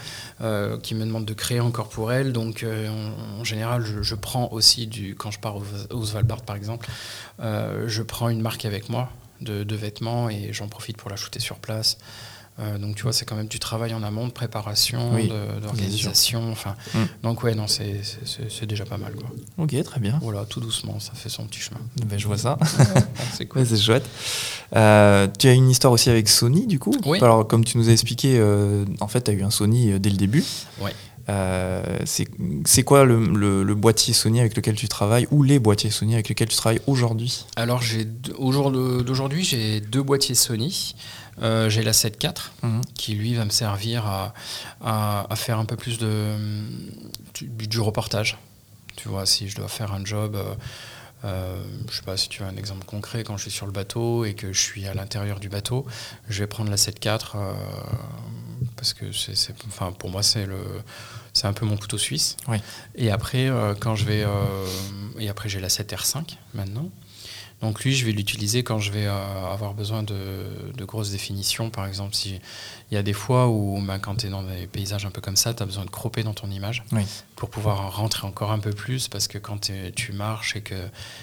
[0.83, 2.33] qui me demandent de créer encore pour elles.
[2.33, 2.65] Donc
[3.39, 5.57] en, général, je, prends aussi du quand je pars
[5.91, 6.89] au, Svalbard par exemple,
[7.41, 11.41] je prends une marque avec moi de, de vêtements et j'en profite pour la shooter
[11.41, 11.99] sur place.
[12.61, 15.29] Euh, donc tu vois, c'est quand même du travail en amont, de préparation, Oui,
[15.61, 16.53] d'organisation.
[16.53, 16.99] Enfin, Mm.
[17.25, 18.01] donc ouais, non, c'est-
[18.67, 19.13] déjà pas mal.
[19.15, 19.29] Quoi.
[19.59, 20.19] Ok, très bien.
[20.23, 21.81] Voilà, tout doucement, ça fait son petit chemin.
[22.07, 22.57] Ben, je vois ça.
[23.37, 23.63] c'est cool.
[23.63, 24.09] Ouais, c'est chouette.
[24.77, 26.95] Euh, tu as une histoire aussi avec Sony, du coup?
[27.07, 27.19] Oui.
[27.21, 30.11] Alors, comme tu nous as expliqué, euh, en fait, tu as eu un Sony dès
[30.11, 30.45] le début.
[30.81, 30.93] Ouais.
[31.31, 35.91] Euh, c'est quoi le, le- le boîtier Sony avec lequel tu travailles ou les boîtiers
[35.91, 37.47] Sony avec lesquels tu travailles aujourd'hui?
[37.57, 37.81] Alors
[39.03, 40.95] d'aujourd'hui, j'ai deux boîtiers Sony.
[41.43, 42.83] Euh, j'ai la 7 IV Mhm.
[42.95, 44.35] qui lui va me servir à,
[44.81, 46.37] à- à faire un peu plus de
[47.35, 48.39] du, du reportage.
[48.97, 50.55] Tu vois, si je dois faire un job, euh,
[51.25, 53.73] euh, je sais pas si tu as un exemple concret, quand je suis sur le
[53.73, 55.85] bateau et que je suis à l'intérieur du bateau,
[56.29, 57.53] je vais prendre la 7.4 euh,
[58.77, 60.59] parce que c'est, c'est- enfin, pour moi c'est le
[61.33, 62.37] c'est un peu mon couteau suisse.
[62.47, 62.59] Oui.
[62.95, 64.67] Et après euh, quand je vais euh,
[65.19, 66.89] et après j'ai la 7R5 maintenant.
[67.65, 70.15] Donc lui, je vais l'utiliser quand je vais euh, avoir besoin de,
[70.77, 71.71] de grosses définitions.
[71.71, 72.39] Par exemple, si
[72.91, 75.23] il y a des fois où ben, quand tu es dans des paysages un peu
[75.23, 77.03] comme ça, tu as besoin de cropper dans ton image Oui.
[77.37, 80.75] pour pouvoir rentrer encore un peu plus parce que quand tu marches et que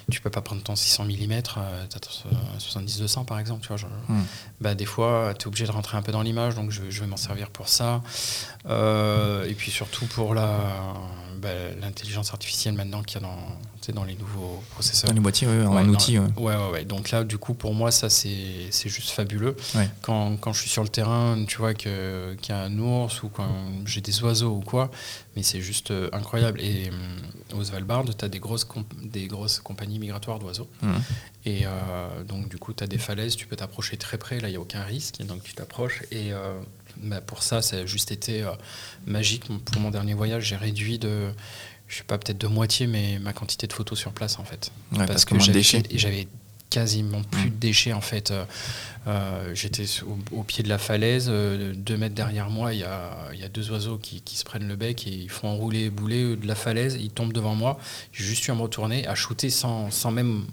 [0.09, 3.77] tu peux pas prendre ton 600 mm, tu as 70-200 par exemple, tu vois,
[4.09, 4.21] Mm.
[4.61, 7.01] bah, des fois tu es obligé de rentrer un peu dans l'image donc je, je
[7.01, 8.01] vais m'en servir pour ça.
[8.67, 10.57] Euh, et puis surtout pour la
[11.41, 11.49] bah,
[11.79, 15.09] l'intelligence artificielle maintenant qu'il y a dans, dans les nouveaux processeurs.
[15.09, 16.19] Dans les boîtiers, oui, en Ouais, non, outil.
[16.19, 16.27] ouais.
[16.37, 16.85] Ouais, ouais, ouais.
[16.85, 19.55] Donc là, du coup, pour moi, ça, c'est juste fabuleux.
[19.75, 19.89] Ouais.
[20.01, 23.29] Quand, quand je suis sur le terrain, tu vois qu'il y a un ours ou
[23.29, 23.49] quand
[23.85, 24.91] j'ai des oiseaux ou quoi,
[25.35, 26.61] mais c'est juste euh, incroyable.
[26.61, 28.67] Et hum, au Svalbard, tu as des grosses,
[29.01, 30.67] des grosses compagnies migratoires d'oiseaux.
[30.81, 31.01] Mhm.
[31.45, 34.47] Et euh, donc, du coup, tu as des falaises, tu peux t'approcher très près, là,
[34.47, 35.21] il n'y a aucun risque.
[35.23, 36.03] Donc, tu t'approches.
[36.11, 36.59] Et euh,
[36.97, 38.51] bah, pour ça, ça a juste été euh,
[39.05, 39.45] magique.
[39.65, 41.31] Pour mon dernier voyage, j'ai réduit de,
[41.91, 44.71] je sais pas, peut-être de moitié, mais ma quantité de photos sur place, en fait
[44.97, 46.27] Ouais, parce, que de j'avais,
[46.69, 47.49] quasiment plus Mm.
[47.49, 48.31] de déchets en fait.
[48.31, 48.45] Euh,
[49.07, 52.83] euh, j'étais au, au pied de la falaise, euh, deux mètres derrière moi, il y
[52.85, 55.49] a, il y a deux oiseaux qui, qui se prennent le bec et ils font
[55.49, 57.77] enrouler et bouler de la falaise, ils tombent devant moi.
[58.13, 60.45] J'ai juste eu à me retourner, à shooter sans, sans même.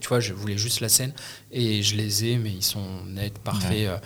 [0.00, 1.12] Tu vois, je voulais juste la scène
[1.50, 3.88] et je les ai, mais ils sont nets, parfaits.
[3.88, 4.00] Ouais.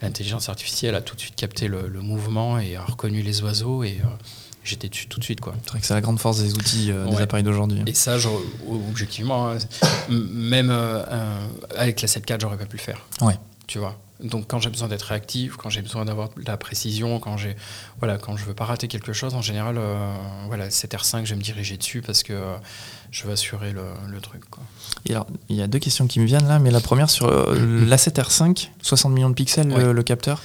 [0.00, 3.84] L'intelligence artificielle a tout de suite capté le, le mouvement et a reconnu les oiseaux
[3.84, 4.08] et euh,
[4.64, 5.54] j'étais dessus tout de suite quoi.
[5.64, 7.22] C'est vrai que c'est la grande force des outils, euh, des Ouais.
[7.22, 7.82] appareils d'aujourd'hui.
[7.86, 9.58] Et ça, genre, objectivement, hein,
[10.08, 11.02] même euh,
[11.76, 13.06] avec la 7.4, j'aurais pas pu le faire.
[13.20, 13.38] Ouais.
[13.66, 13.98] Tu vois.
[14.22, 17.56] Donc quand j'ai besoin d'être réactif, quand j'ai besoin d'avoir de la précision, quand j'ai
[17.98, 20.14] voilà, quand je veux pas rater quelque chose, en général, euh,
[20.46, 22.54] voilà, 7R5, je vais me diriger dessus parce que euh,
[23.10, 24.42] je veux assurer le, le truc.
[24.48, 24.62] Quoi.
[25.06, 27.26] Et alors, il y a deux questions qui me viennent là, mais la première sur
[27.26, 30.40] euh, l'A7R5, 60 millions de pixels, le, capteur.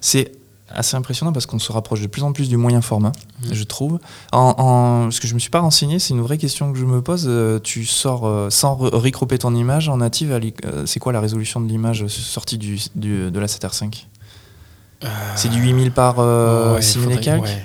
[0.00, 0.32] C'est
[0.72, 3.12] assez impressionnant parce qu'on se rapproche de plus en plus du moyen format,
[3.44, 3.54] Mhm.
[3.54, 3.98] je trouve.
[4.32, 6.84] En, en- parce que je me suis pas renseigné, c'est une vraie question que je
[6.84, 7.26] me pose.
[7.28, 10.32] Euh, tu sors euh, sans re- recropper ton image en native,
[10.64, 14.06] euh, c'est quoi la résolution de l'image sortie du, du- de l'A7R5
[15.36, 17.64] C'est du 8000 par Ouais, 6000 et faudrait- quelques ouais.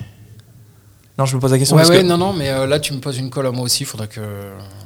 [1.17, 2.93] Non, je me pose la question Ouais, parce ouais, que non, non, mais là, tu
[2.93, 4.19] me poses une colle à moi aussi, il faudrait que.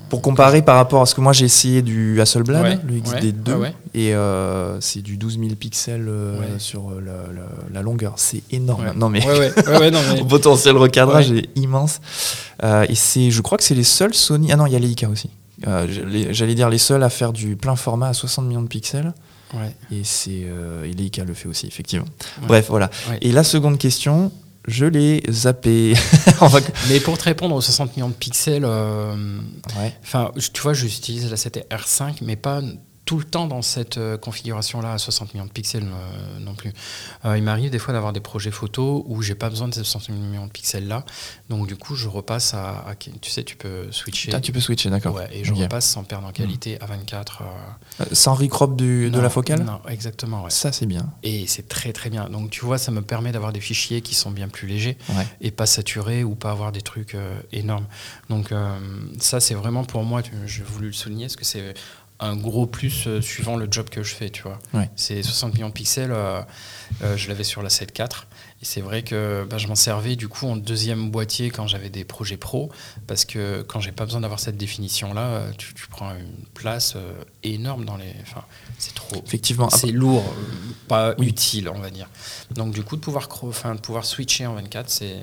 [0.09, 3.49] Pour comparer par rapport à ce que moi j'ai essayé du Hasselblad, Ouais, le XD2,
[3.49, 3.73] ouais, ouais, ouais.
[3.93, 8.13] et euh, c'est du 12 000 pixels euh, sur euh, la, la- la longueur.
[8.17, 8.91] C'est énorme.
[8.95, 9.21] Non mais
[9.91, 12.01] non, potentiel recadrage est immense.
[12.63, 14.51] Euh, et c'est, je crois que c'est les seuls Sony.
[14.51, 15.29] Ah non, il y a Leica aussi.
[15.67, 15.87] Euh,
[16.31, 19.13] j'allais- dire les seuls à faire du plein format à 60 millions de pixels.
[19.91, 20.45] Et c'est
[20.85, 22.05] et Leica le fait aussi, effectivement.
[22.47, 22.89] Bref, voilà.
[23.21, 24.31] Et la seconde question,
[24.67, 25.93] je l'ai zappé.
[26.41, 29.15] Va- Mais pour te répondre aux 60 millions de pixels, euh,
[29.79, 29.93] Ouais.
[30.53, 32.61] Tu vois, j'utilise la 7R5, mais pas
[33.09, 36.71] tout le temps dans cette euh, configuration-là à 60 millions de pixels euh, non plus.
[37.25, 39.83] Euh, il m'arrive des fois d'avoir des projets photos où j'ai pas besoin de ces
[39.83, 41.03] 60 millions de pixels-là.
[41.49, 44.29] Donc du coup, je repasse à, à- Tu sais, tu peux switcher.
[44.31, 45.15] Ah, tu peux switcher, d'accord.
[45.15, 47.41] Ouais, et je repasse sans perdre en qualité à 24.
[47.41, 47.45] euh,
[48.01, 50.43] Euh, Sans recrop du, de la focale Non, exactement.
[50.43, 50.51] ouais.
[50.51, 51.09] Ça, c'est bien.
[51.23, 52.29] Et c'est très très bien.
[52.29, 55.25] Donc tu vois, ça me permet d'avoir des fichiers qui sont bien plus légers Ouais.
[55.41, 57.17] et pas saturés ou pas avoir des trucs
[57.51, 57.87] énormes.
[58.29, 58.53] Donc
[59.19, 61.73] ça c'est vraiment pour moi, j'ai voulu le souligner, parce que c'est
[62.19, 64.59] un gros plus euh, suivant le job que je fais, tu vois.
[64.73, 64.89] Ouais.
[64.95, 66.41] C'est 60 millions de pixels, euh,
[67.01, 68.23] euh, je l'avais sur la 7.4
[68.61, 71.89] et c'est vrai que bah, je m'en servais du coup en deuxième boîtier quand j'avais
[71.89, 72.69] des projets pro
[73.07, 76.97] parce que quand j'ai pas besoin d'avoir cette définition là, tu, tu prends une place
[77.43, 78.13] énorme dans les...
[78.21, 78.43] Enfin,
[78.77, 79.23] c'est trop...
[79.25, 79.69] Effectivement.
[79.69, 80.25] C'est lourd,
[80.89, 81.27] pas Oui.
[81.27, 82.09] utile, on va dire.
[82.51, 85.15] Donc du coup, de pouvoir, de pouvoir switcher en 24, c'est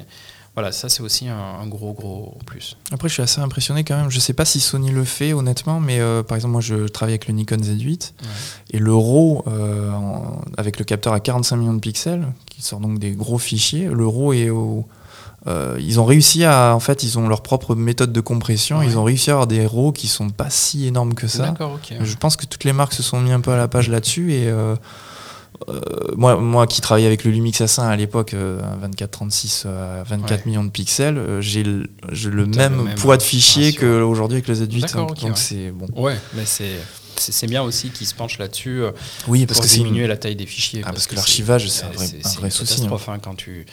[0.57, 2.77] voilà, ça c'est aussi un, un gros gros plus.
[2.91, 4.11] Après, je suis assez impressionné quand même.
[4.11, 7.13] Je sais pas si Sony le fait honnêtement, mais euh, par exemple, moi, je travaille
[7.13, 8.13] avec le Nikon Z8
[8.73, 12.81] et le RAW euh, en- avec le capteur à 45 millions de pixels, qui sort
[12.81, 13.87] donc des gros fichiers.
[13.87, 14.87] Le RAW est au
[15.47, 18.79] euh, ils ont réussi à, en fait, ils ont leur propre méthode de compression.
[18.79, 18.87] Ouais.
[18.87, 21.45] Ils ont réussi à avoir des RAW qui sont pas si énormes que ça.
[22.03, 24.33] Je pense que toutes les marques se sont mis un peu à la page là-dessus
[24.33, 24.49] et
[25.69, 30.03] euh, euh, moi, moi qui travaillais avec le Lumix A5 à l'époque, euh, 24-36 à
[30.05, 30.43] 24 Ouais.
[30.47, 31.87] millions de pixels, euh, j'ai le,
[32.47, 34.81] même, poids de fichier qu'aujourd'hui avec le Z8.
[34.81, 35.37] D'accord, hein, donc ouais.
[35.37, 35.87] c'est bon.
[35.97, 38.91] Ouais, mais c'est bien aussi qu'ils se penchent là-dessus euh,
[39.29, 40.83] Oui, pour que une- diminuer la taille des fichiers.
[40.85, 42.97] Ah, parce que l'archivage, c'est un vrai- un souci, hein.
[43.09, 43.67] hein, quand tu,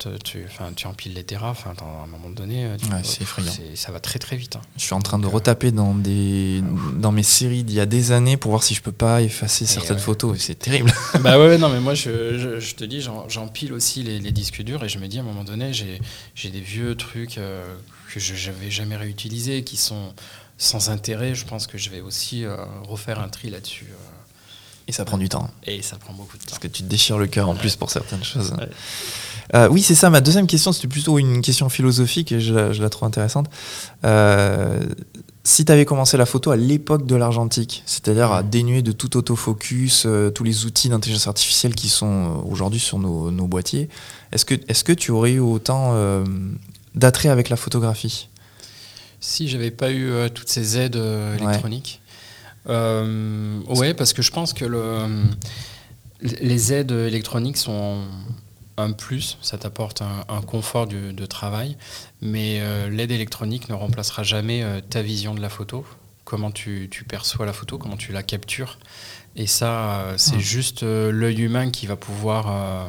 [0.00, 0.44] te- tu,
[0.76, 1.50] tu empiles les terras.
[1.50, 3.52] Enfin, à un moment donné, euh, tu- Ouais, c'est effrayant.
[3.52, 4.56] c'est- ça va très très vite.
[4.56, 4.60] hein.
[4.76, 6.62] Je suis en train de euh, retaper dans, des,
[6.96, 9.66] dans mes séries d'il y a des années pour voir si je peux pas effacer
[9.66, 10.02] certaines ouais.
[10.02, 10.36] photos.
[10.36, 10.92] Et c'est terrible.
[11.20, 14.62] bah ouais, non, mais moi je, je, je te dis, j'empile aussi les, les disques
[14.62, 17.64] durs et je me dis à un moment donné, j'ai des vieux trucs euh,
[18.12, 20.12] que je n'avais jamais réutilisés qui sont
[20.58, 21.34] sans intérêt.
[21.34, 23.86] Je pense que je vais aussi euh, refaire un tri là-dessus.
[23.90, 23.96] euh,
[24.88, 25.48] Et ça prend du temps.
[25.64, 26.48] et ça prend beaucoup de temps.
[26.50, 28.52] Parce que tu te déchires le cœur en plus pour certaines choses.
[28.58, 28.68] Ouais.
[29.54, 30.10] Euh, oui, c'est ça.
[30.10, 33.46] Ma deuxième question, c'était plutôt une question philosophique et je la, je la trouve intéressante.
[34.04, 34.80] Euh,
[35.42, 39.16] si tu avais commencé la photo à l'époque de l'argentique, c'est-à-dire à dénuer de tout
[39.16, 43.88] autofocus, euh, tous les outils d'intelligence artificielle qui sont aujourd'hui sur nos, nos boîtiers,
[44.32, 45.96] est-ce que, est que tu aurais eu autant
[46.94, 48.28] d'attrait avec la photographie?
[49.20, 51.36] Si j'avais pas eu toutes ces aides Ouais.
[51.42, 52.00] électroniques.
[52.68, 55.06] Ouais, parce que je pense que le,
[56.22, 58.02] les aides électroniques sont
[58.82, 61.76] un plus, ça t'apporte un, un confort du- de travail,
[62.20, 65.84] mais euh, l'aide électronique ne remplacera jamais euh, ta vision de la photo,
[66.24, 68.78] comment tu, tu perçois la photo, comment tu la captures.
[69.36, 70.40] Et ça, euh, c'est Hmm.
[70.40, 72.88] juste l'œil humain qui va pouvoir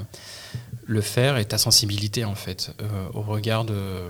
[0.86, 2.72] le faire et ta sensibilité en fait
[3.14, 4.02] au regard de,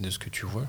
[0.00, 0.64] de ce que tu vois.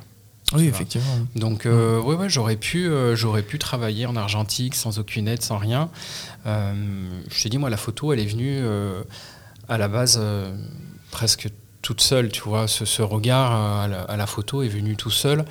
[0.52, 1.18] Oui, effectivement.
[1.36, 5.42] Donc euh, ouais, ouais, j'aurais pu, euh, j'aurais pu travailler en argentique sans aucune aide,
[5.42, 5.90] sans rien.
[6.46, 6.74] Euh,
[7.32, 8.60] je t'ai dit moi la photo, elle est venue
[9.70, 10.56] à la base euh,
[11.12, 11.50] presque
[11.82, 12.68] toute seule, tu vois.
[12.68, 15.46] Ce, ce regard à la, à la photo est venu tout seul.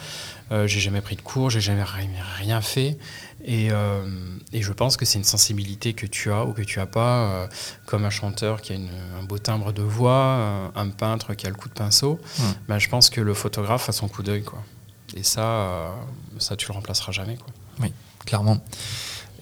[0.51, 2.99] Euh, j'ai jamais pris de cours, j'ai jamais ri- rien fait.
[3.45, 4.07] Et, euh,
[4.53, 7.19] et je pense que c'est une sensibilité que tu as ou que tu as pas,
[7.25, 7.47] euh,
[7.87, 11.51] comme un chanteur qui a une- un beau timbre de voix, un peintre qui a
[11.51, 12.21] le coup de pinceau.
[12.39, 12.43] Hmm.
[12.69, 14.63] Ben, je pense que le photographe a son coup d'œil, quoi.
[15.17, 15.93] Et ça,
[16.39, 17.49] ça tu le remplaceras jamais, quoi.
[18.25, 18.63] Clairement.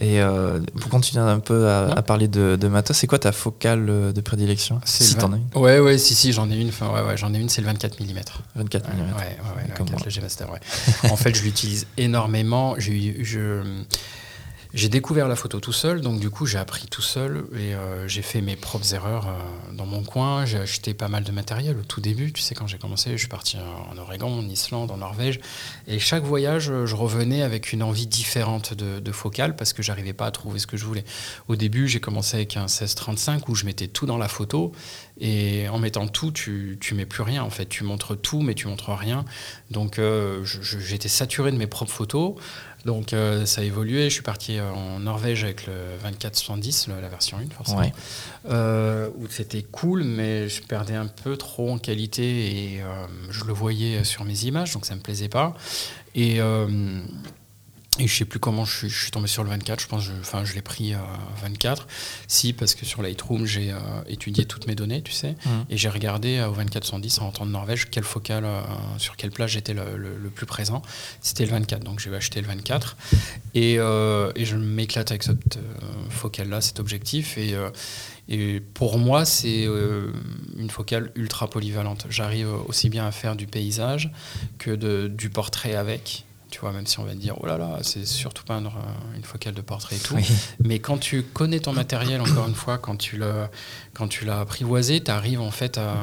[0.01, 1.93] Et euh, pour continuer un peu à, Ouais.
[1.99, 4.81] à parler de, de matos, c'est quoi ta focale euh, de prédilection?
[4.85, 5.45] Si t'en as une.
[5.61, 6.69] Ouais, ouais, si, si, j'en ai une.
[6.71, 8.07] Enfin, ouais, ouais, j'en ai une, c'est le 24 mm.
[8.57, 8.99] 24 Ouais, mm.
[8.99, 10.01] ouais, ouais, ouais, Comme 24, moi.
[10.07, 11.11] le G-Master, ouais.
[11.11, 12.75] en fait, je l'utilise énormément.
[12.79, 13.63] J'ai eu- je-
[14.73, 18.07] j'ai découvert la photo tout seul, donc du coup, j'ai appris tout seul et euh,
[18.07, 20.45] j'ai fait mes propres erreurs euh, dans mon coin.
[20.45, 22.33] J'ai acheté pas mal de matériel au tout début.
[22.33, 25.41] Tu sais, quand j'ai commencé, je suis parti en Oregon, en Islande, en Norvège.
[25.89, 29.83] Et chaque voyage, euh, je revenais avec une envie différente de, de focale parce que
[29.83, 31.05] j'arrivais pas à trouver ce que je voulais.
[31.49, 34.71] Au début, j'ai commencé avec un 16-35 où je mettais tout dans la photo.
[35.23, 37.67] Et en mettant tout, tu, tu mets plus rien en fait.
[37.67, 39.27] Tu montres tout, mais tu montres rien.
[39.71, 40.01] Donc
[40.43, 42.37] j'étais saturé de mes propres photos.
[42.85, 44.05] Donc euh, ça a évolué.
[44.05, 45.73] Je suis parti euh, en Norvège avec le
[46.11, 47.81] 24-70, le- la version 1 forcément.
[47.81, 47.93] Ouais.
[48.49, 52.87] Euh, où c'était cool, mais je perdais un peu trop en qualité et euh,
[53.31, 55.55] je le voyais sur mes images, donc ça me plaisait pas.
[56.15, 56.39] Et,
[58.03, 60.07] et je sais plus comment je suis, je suis tombé sur le 24, je pense,
[60.07, 61.05] que je, enfin je l'ai pris à
[61.43, 61.87] 24.
[62.29, 65.65] Si, parce que sur Lightroom, j'ai euh, étudié toutes mes données, tu sais, Mhm.
[65.69, 68.61] et j'ai regardé euh, au 24-110 en rentrant de Norvège quelle focale, euh,
[68.99, 70.83] sur quelle plage j'étais le, le- le plus présent.
[71.21, 72.97] C'était le 24, donc j'ai acheté le 24.
[73.55, 75.61] Et, euh, et je m'éclate avec cette euh,
[76.09, 77.37] focale-là, cet objectif.
[77.39, 77.71] Et, euh,
[78.29, 80.13] et pour moi, c'est euh,
[80.57, 82.07] une focale ultra polyvalente.
[82.11, 84.11] J'arrive aussi bien à faire du paysage
[84.59, 86.25] que de, du portrait avec.
[86.51, 89.23] Tu vois, même si on va te dire, oh là là, c'est surtout pas une,
[89.23, 90.15] focale de portrait et tout.
[90.15, 90.25] Oui.
[90.65, 93.51] Mais quand tu connais ton matériel, encore une fois, quand tu l'as,
[93.95, 95.95] quand tu l'as apprivoisé, tu arrives en fait à,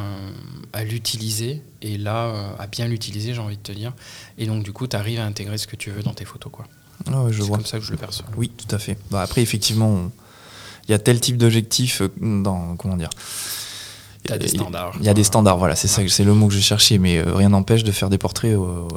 [0.73, 1.61] à l'utiliser.
[1.81, 3.93] Et là, euh, à bien l'utiliser, j'ai envie de te dire.
[4.37, 6.51] Et donc, du coup, tu arrives à intégrer ce que tu veux dans tes photos.
[6.51, 6.65] Quoi.
[7.05, 8.25] Ah ouais, C'est comme ça que je le perçois.
[8.37, 8.97] Oui, tout à fait.
[9.11, 10.11] Bah, après, effectivement, on-
[10.87, 13.09] il y a tel type d'objectif euh, dans comment dire.
[14.25, 14.93] Des Il y a- standards.
[14.99, 17.17] Il y a des standards, voilà, c'est ça, c'est le mot que je cherchais, mais
[17.17, 18.87] euh, rien n'empêche de faire des portraits au,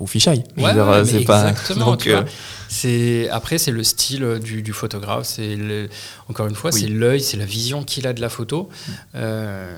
[0.00, 0.44] au fisheye.
[0.56, 1.50] Ouais, ouais, euh, c'est pas.
[1.50, 1.86] exactement.
[1.86, 2.22] donc, euh,
[2.68, 5.24] C'est après c'est le style euh, du, du photographe.
[5.24, 5.58] C'est
[6.28, 6.80] encore une fois Oui.
[6.80, 8.68] c'est l'œil, c'est la vision qu'il a de la photo.
[9.14, 9.74] Euh,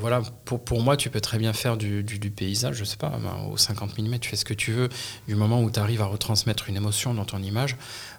[0.00, 0.22] voilà.
[0.44, 2.76] Pour, pour moi, tu peux très bien faire du, du- du paysage.
[2.76, 4.88] Je sais pas, ben, au 50 mm, tu fais ce que tu veux.
[5.26, 7.76] Du moment où tu arrives à retransmettre une émotion dans ton image,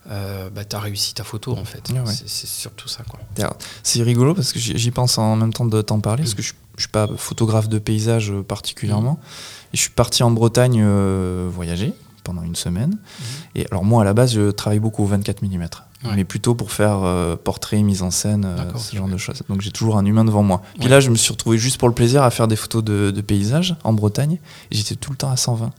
[0.09, 1.89] euh, bah, tu as réussi ta photo en fait.
[1.91, 1.99] Ouais.
[2.05, 3.03] C'est surtout ça
[3.83, 6.53] C'est rigolo parce que j'y pense en même temps de t'en parler, parce que je,
[6.77, 9.19] je suis pas photographe de paysage euh, particulièrement.
[9.73, 11.93] Et je suis parti en Bretagne euh, voyager
[12.23, 12.97] pendant une semaine.
[13.55, 15.67] Et alors moi, à la base, je travaille beaucoup au 24 mm.
[16.05, 16.11] Ouais.
[16.15, 19.41] Mais plutôt pour faire euh, portrait, mise en scène, euh, ce genre de choses.
[19.49, 20.61] Donc j'ai toujours un humain devant moi.
[20.75, 20.89] Puis Ouais.
[20.89, 23.21] là, je me suis retrouvé juste pour le plaisir à faire des photos de, de
[23.21, 24.39] paysages en Bretagne.
[24.71, 25.71] Et j'étais tout le temps à 120.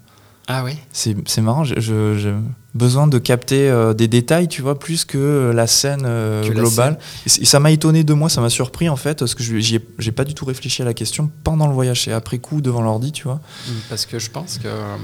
[0.48, 0.76] Ah oui.
[0.92, 2.30] C'est c'est marrant, je, je, je,
[2.74, 6.60] besoin de capter euh, des détails, tu vois, plus que la scène euh, Que la
[6.60, 6.98] globale.
[7.26, 9.76] Et, ça m'a étonné de moi, ça m'a surpris en fait, parce que je- j'y
[9.76, 12.60] ai- j'ai pas du tout réfléchi à la question pendant le voyage, et après coup
[12.60, 13.40] devant l'ordi, tu vois.
[13.88, 14.68] Parce que je pense que.
[14.68, 14.96] euh,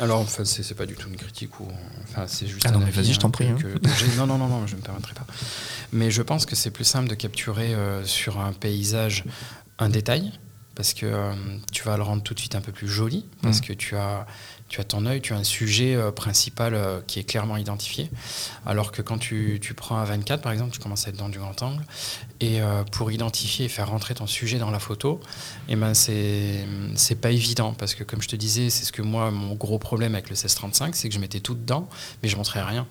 [0.00, 1.68] Alors, enfin, c'est c'est pas du tout une critique ou.
[2.10, 3.56] Enfin, c'est juste Ah non, mais vas-y, je t'en que- prie, hein.
[3.60, 5.24] que- j'ai- non, non, non, non, je me permettrai pas.
[5.92, 9.22] Mais je pense que c'est plus simple de capturer euh, sur un paysage
[9.78, 10.32] un détail,
[10.74, 11.32] parce que euh,
[11.70, 13.64] tu vas le rendre tout de suite un peu plus joli, parce Mm.
[13.66, 14.26] que tu as.
[14.74, 18.10] Tu as ton œil, tu as un sujet euh, principal euh, qui est clairement identifié.
[18.66, 21.28] Alors que quand tu, tu prends un 24, par exemple, tu commences à être dans
[21.28, 21.84] du grand angle.
[22.40, 25.20] Et euh, pour identifier et faire rentrer ton sujet dans la photo,
[25.68, 26.66] eh ben c'est
[27.20, 30.14] pas évident parce que comme je te disais, c'est ce que moi mon gros problème
[30.16, 31.88] avec le 1635, c'est que je mettais tout dedans,
[32.24, 32.84] mais je montrais rien.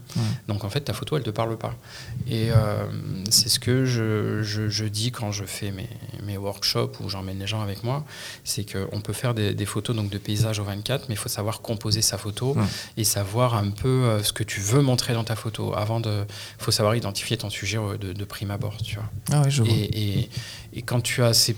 [0.47, 1.75] Donc en fait ta photo elle te parle pas.
[2.29, 2.49] Et
[3.29, 5.89] c'est ce que je, je- je dis quand je fais mes,
[6.23, 8.05] mes workshops où j'emmène les gens avec moi,
[8.45, 11.29] c'est qu'on peut faire des, des photos donc de paysages au 24, mais il faut
[11.29, 12.55] savoir composer sa photo
[12.97, 15.73] et savoir un peu euh, ce que tu veux montrer dans ta photo.
[15.75, 16.25] Avant de,
[16.57, 19.09] faut savoir identifier ton sujet euh, de, de prime abord, tu vois.
[19.31, 19.73] Ah ouais, je vois.
[19.73, 20.29] Et, et-
[20.75, 21.55] et quand tu as ces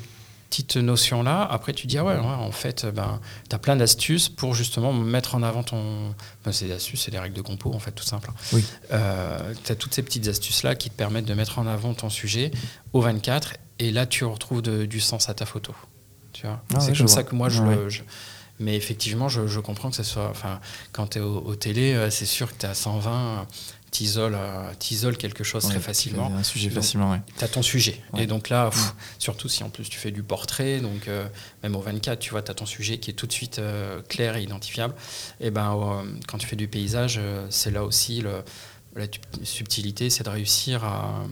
[0.49, 4.30] petites notions-là, après tu dis, ah ouais, ouais, en fait, ben, tu as plein d'astuces
[4.30, 6.13] pour justement mettre en avant ton...
[6.45, 8.30] Ben, c'est des astuces, c'est des règles de compo, en fait, tout simple.
[8.54, 8.63] Oui.
[8.89, 12.51] tu as toutes ces petites astuces-là qui te permettent de mettre en avant ton sujet
[12.93, 15.73] au 24, et là, tu retrouves de- du sens à ta photo.
[16.32, 17.75] Tu vois Ah c'est ouais, comme ça que moi, je, Ouais.
[17.75, 18.01] le- je-
[18.60, 20.30] Mais effectivement, je, je comprends que ce soit...
[20.30, 20.60] Enfin,
[20.94, 23.46] quand tu es au, au télé, euh, c'est sûr que tu es à 120,
[23.91, 27.22] t'isoles euh, t'isoles quelque chose très facilement Un sujet Donc, facilement, ouais.
[27.38, 28.02] tu as ton sujet.
[28.13, 28.24] Ouais.
[28.24, 31.28] Et donc là, pff, surtout si en plus tu fais du portrait, donc euh,
[31.63, 34.02] même au 24, tu vois, tu as ton sujet qui est tout de suite euh,
[34.10, 34.96] clair et identifiable.
[35.41, 38.44] Et ben euh, quand tu fais du paysage, c'est là aussi le-
[38.96, 39.06] la
[39.44, 41.24] subtilité, c'est de réussir à,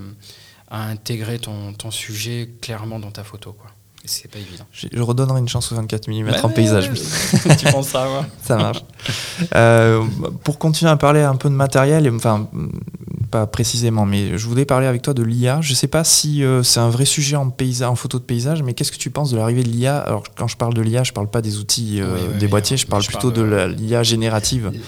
[0.70, 3.54] à intégrer ton, ton sujet clairement dans ta photo.
[3.54, 3.72] Quoi.
[4.06, 4.66] C'est pas évident.
[4.74, 6.92] Je je redonnerai une chance au 24 mm Bah en paysage.
[7.58, 8.26] tu penses ça, ouais.
[8.44, 8.84] Ça marche.
[9.56, 10.04] Euh,
[10.44, 12.50] pour continuer à parler un peu de matériel, et- enfin,
[13.32, 15.60] pas précisément, mais je voulais parler avec toi de l'IA.
[15.62, 18.62] Je sais pas si euh, c'est un vrai sujet en, paysage, en photo de paysage,
[18.62, 21.04] mais qu'est-ce que tu penses de l'arrivée de l'IA Alors, quand je parle de l'IA,
[21.04, 23.32] je parle pas des outils, euh, Oui, oui, des oui, boîtiers, je parle je plutôt
[23.32, 24.84] parle de l'IA générative, Les- ouais.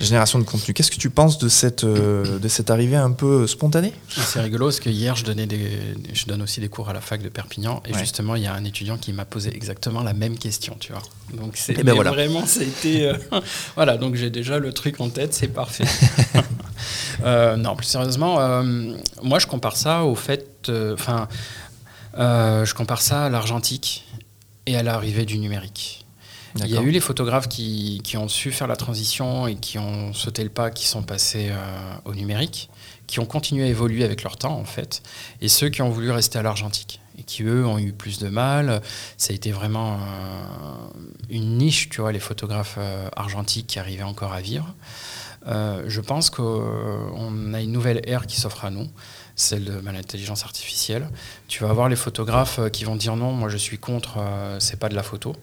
[0.00, 0.74] Génération de contenu.
[0.74, 3.92] Qu'est-ce que tu penses de cette, euh, de cette arrivée un peu spontanée?
[4.08, 5.70] C'est rigolo parce que hier je donnais des,
[6.12, 7.98] je donne aussi des cours à la fac de Perpignan et Ouais.
[7.98, 11.02] justement il y a un étudiant qui m'a posé exactement la même question, tu vois.
[11.34, 12.10] Donc c'est Eh ben voilà.
[12.10, 13.40] vraiment c'était euh,
[13.74, 15.84] voilà donc j'ai déjà le truc en tête, c'est parfait.
[17.24, 18.36] Euh, non plus sérieusement,
[19.22, 21.26] moi je compare ça au fait, enfin
[22.18, 24.04] je compare ça à l'argentique
[24.66, 26.04] et à l'arrivée du numérique.
[26.64, 29.78] Il y a eu les photographes qui, qui ont su faire la transition et qui
[29.78, 32.70] ont sauté le pas, qui sont passés euh, au numérique,
[33.06, 35.02] qui ont continué à évoluer avec leur temps en fait,
[35.40, 38.28] et ceux qui ont voulu rester à l'argentique et qui eux ont eu plus de
[38.28, 38.82] mal.
[39.16, 39.96] Ça a été vraiment euh,
[41.30, 44.74] une niche, tu vois, les photographes euh, argentiques qui arrivaient encore à vivre.
[45.48, 48.88] Je pense qu'on a une nouvelle ère qui s'offre à nous,
[49.36, 51.08] celle de bah, l'intelligence artificielle.
[51.46, 54.18] Tu vas avoir les photographes qui vont dire non, moi je suis contre,
[54.58, 55.36] c'est pas de la photo.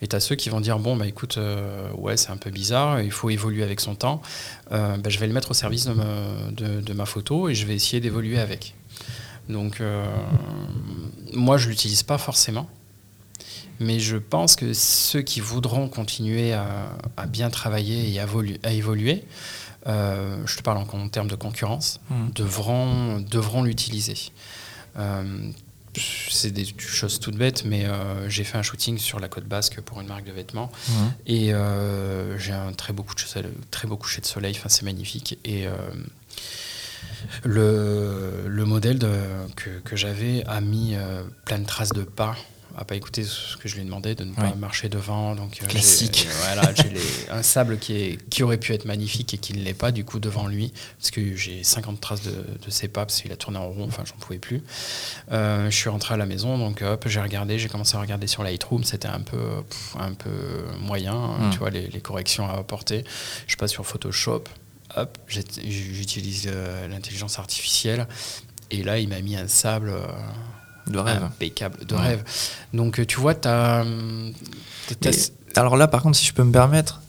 [0.00, 2.50] Et tu as ceux qui vont dire bon, bah écoute, euh, ouais, c'est un peu
[2.50, 4.22] bizarre, il faut évoluer avec son temps.
[4.72, 7.54] Euh, bah, je vais le mettre au service de, me- de- de ma photo et
[7.54, 8.74] je vais essayer d'évoluer avec.
[9.48, 10.04] Donc, euh,
[11.32, 12.68] moi, je l'utilise pas forcément.
[13.80, 16.66] Mais je pense que ceux qui voudront continuer à,
[17.16, 19.22] à bien travailler et à, volu- à évoluer,
[19.86, 22.28] euh, je te parle en, en termes de concurrence, Hmm.
[22.34, 24.16] devront, devront l'utiliser.
[24.98, 25.50] Euh,
[25.98, 29.80] c'est des choses toutes bêtes, mais euh, j'ai fait un shooting sur la côte basque
[29.80, 31.12] pour une marque de vêtements Mhm.
[31.26, 33.26] et euh, j'ai un très beau, coucher,
[33.70, 35.38] très beau coucher de soleil, enfin, c'est magnifique.
[35.44, 35.72] Et euh,
[37.44, 39.08] le, le modèle de-
[39.56, 40.94] que, que j'avais a mis
[41.44, 42.36] plein de traces de pas,
[42.84, 44.54] pas écouté ce que je lui ai demandé, de ne pas Ouais.
[44.56, 45.34] marcher devant.
[45.34, 46.28] Donc, euh, Classique.
[46.42, 46.90] voilà, j'ai
[47.30, 50.04] un sable qui, est, qui aurait pu être magnifique et qui ne l'est pas, du
[50.04, 52.30] coup, devant lui, parce que j'ai 50 traces de,
[52.64, 54.62] de ses pas, parce qu'il a tourné en rond, enfin, j'en pouvais plus.
[55.32, 58.26] Euh, je suis rentré à la maison, donc hop, j'ai regardé, j'ai commencé à regarder
[58.26, 60.30] sur Lightroom, c'était un peu, pff, un peu
[60.80, 61.50] moyen, hein, Mm.
[61.50, 63.04] tu vois, les, les corrections à apporter.
[63.46, 64.44] Je passe sur Photoshop,
[64.96, 68.06] hop, j'utilise euh, l'intelligence artificielle,
[68.70, 69.90] et là, il m'a mis un sable.
[69.90, 70.06] euh,
[70.90, 71.22] De rêve.
[71.22, 72.00] impeccable, de Ouais.
[72.00, 72.24] rêve.
[72.74, 73.84] Donc, euh, tu vois, tu as.
[75.04, 75.10] Mais-
[75.56, 77.00] alors là, par contre, si je peux me permettre,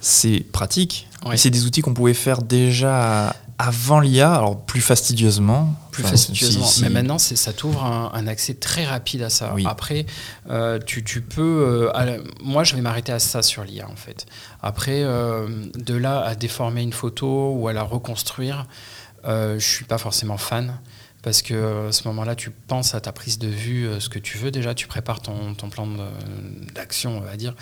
[0.00, 1.08] c'est pratique.
[1.24, 1.36] Ouais.
[1.36, 5.74] C'est des outils qu'on pouvait faire déjà avant l'IA, alors plus fastidieusement.
[5.92, 6.66] plus Enfin, fastidieusement.
[6.66, 9.52] si- si- Mais maintenant, ça t'ouvre un, un accès très rapide à ça.
[9.54, 9.64] Oui.
[9.64, 10.06] Après,
[10.50, 11.40] euh, tu, tu peux.
[11.40, 14.26] euh, la- moi, je vais m'arrêter à ça sur l'IA, en fait.
[14.60, 18.66] Après, euh, de là à déformer une photo ou à la reconstruire,
[19.24, 20.76] je suis pas forcément fan.
[21.24, 24.38] Parce que à ce moment-là, tu penses à ta prise de vue, ce que tu
[24.38, 25.88] veux déjà, tu prépares ton, ton plan
[26.74, 27.54] d'action, on va dire,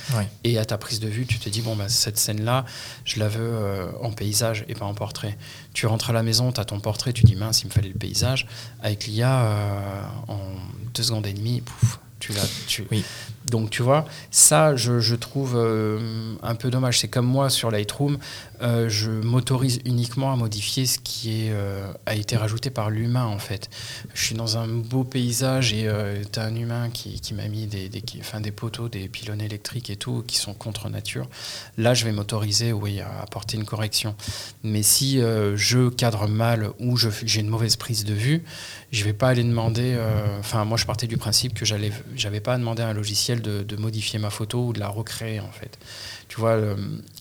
[0.45, 2.65] et à ta prise de vue, tu te dis, bon, bah, cette scène-là,
[3.05, 5.39] je la veux en paysage et pas en portrait.
[5.73, 7.89] Tu rentres à la maison, tu as ton portrait, tu dis, mince, il me fallait
[7.89, 8.47] le paysage.
[8.83, 10.41] Avec l'IA, en
[10.95, 12.49] deux secondes et demie, pouf, tu l'as.
[12.69, 12.85] Tu...
[12.93, 13.05] Oui.
[13.47, 17.01] Donc tu vois, ça je, trouve euh, un peu dommage.
[17.01, 18.19] C'est comme moi sur Lightroom,
[18.63, 23.25] euh, je m'autorise uniquement à modifier ce qui est, euh, a été rajouté par l'humain
[23.25, 23.69] en fait.
[24.15, 25.91] Je suis dans un beau paysage et
[26.33, 29.97] tu as un humain qui, m'a mis des, des, des poteaux, des pylônes électriques et
[29.97, 31.27] tout qui sont contre nature.
[31.79, 34.15] Là je vais m'autoriser oui, à apporter une correction.
[34.63, 38.45] Mais si je cadre mal ou j'ai une mauvaise prise de vue,
[38.93, 39.99] je vais pas aller demander.
[40.39, 43.43] Enfin moi je partais du principe que j'allais, j'avais pas à demander à un logiciel
[43.43, 45.79] de, modifier ma photo ou de la recréer en fait.
[46.29, 46.57] Tu vois,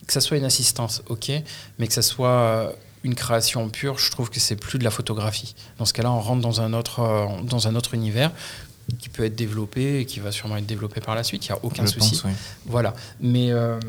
[0.06, 1.32] que ça soit une assistance, ok,
[1.80, 2.72] mais que ça soit euh,
[3.04, 5.56] une création pure, je trouve que c'est plus de la photographie.
[5.78, 8.32] Dans ce cas-là, on rentre dans un autre, euh, dans un autre univers
[9.00, 11.46] qui peut être développé et qui va sûrement être développé par la suite.
[11.46, 12.22] Il n'y a aucun souci.
[12.66, 12.94] Voilà.
[13.22, 13.80] Mais euh,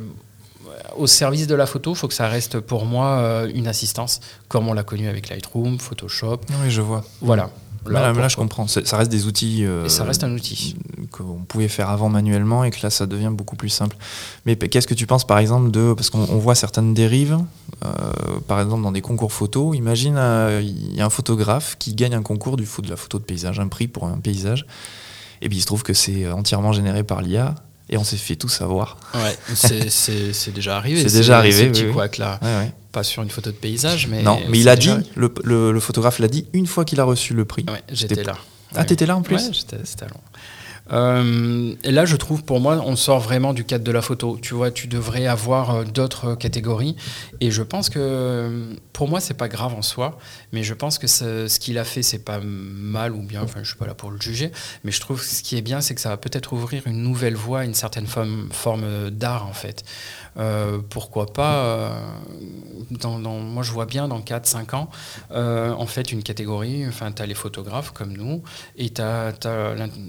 [0.96, 4.68] au service de la photo, il faut que ça reste pour moi une assistance, comme
[4.68, 6.42] on l'a connu avec Lightroom, Photoshop.
[6.62, 7.04] Oui, je vois.
[7.20, 7.50] Voilà.
[7.86, 8.66] Là, je comprends.
[8.66, 9.62] Ça reste des outils.
[9.62, 10.76] et ça reste un outil
[11.12, 13.96] qu'on pouvait faire avant manuellement et que là ça devient beaucoup plus simple.
[14.46, 17.38] Mais qu'est-ce que tu penses par exemple de parce qu'on voit certaines dérives,
[17.84, 17.90] euh,
[18.48, 19.74] par exemple dans des concours photo.
[19.74, 23.18] Imagine euh, il y a un photographe qui gagne un concours du de la photo
[23.18, 24.66] de paysage, un prix pour un paysage,
[25.42, 27.54] et puis il se trouve que c'est entièrement généré par l'IA.
[27.88, 28.96] Et on s'est fait tout savoir.
[29.14, 31.08] Ouais, c'est déjà arrivé.
[31.08, 31.70] C'est déjà arrivé.
[31.70, 32.40] petit là.
[32.92, 34.22] Pas sur une photo de paysage, mais.
[34.22, 37.34] Non, mais il a dit, le, le, photographe l'a dit une fois qu'il a reçu
[37.34, 37.64] le prix.
[37.68, 38.36] Ouais, j'étais là.
[38.74, 39.50] Ah, t'étais là en plus Ouais,
[39.84, 40.20] c'était long.
[40.90, 44.38] Euh, et là, je trouve, pour moi, on sort vraiment du cadre de la photo.
[44.40, 46.96] Tu vois, tu devrais avoir euh, d'autres catégories.
[47.40, 50.18] Et je pense que, pour moi, c'est pas grave en soi,
[50.52, 53.42] mais je pense que ce, qu'il a fait, c'est pas mal ou bien.
[53.42, 54.50] Enfin, je suis pas là pour le juger,
[54.84, 57.02] mais je trouve que ce qui est bien, c'est que ça va peut-être ouvrir une
[57.02, 59.84] nouvelle voie, une certaine forme d'art, en fait.
[60.38, 62.00] Euh, pourquoi pas, euh,
[62.90, 64.90] dans, moi je vois bien dans 4-5 ans,
[65.30, 68.42] euh, en fait une catégorie, enfin tu as les photographes comme nous,
[68.76, 69.34] et tu as,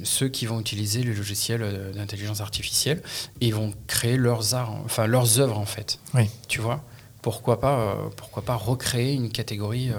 [0.04, 3.02] ceux qui vont utiliser le logiciel d'intelligence artificielle,
[3.42, 6.00] et ils vont créer leurs arts, enfin leurs œuvres en fait.
[6.14, 6.30] Oui.
[6.48, 6.82] Tu vois?
[7.22, 9.92] Pourquoi pas, pourquoi pas recréer une catégorie,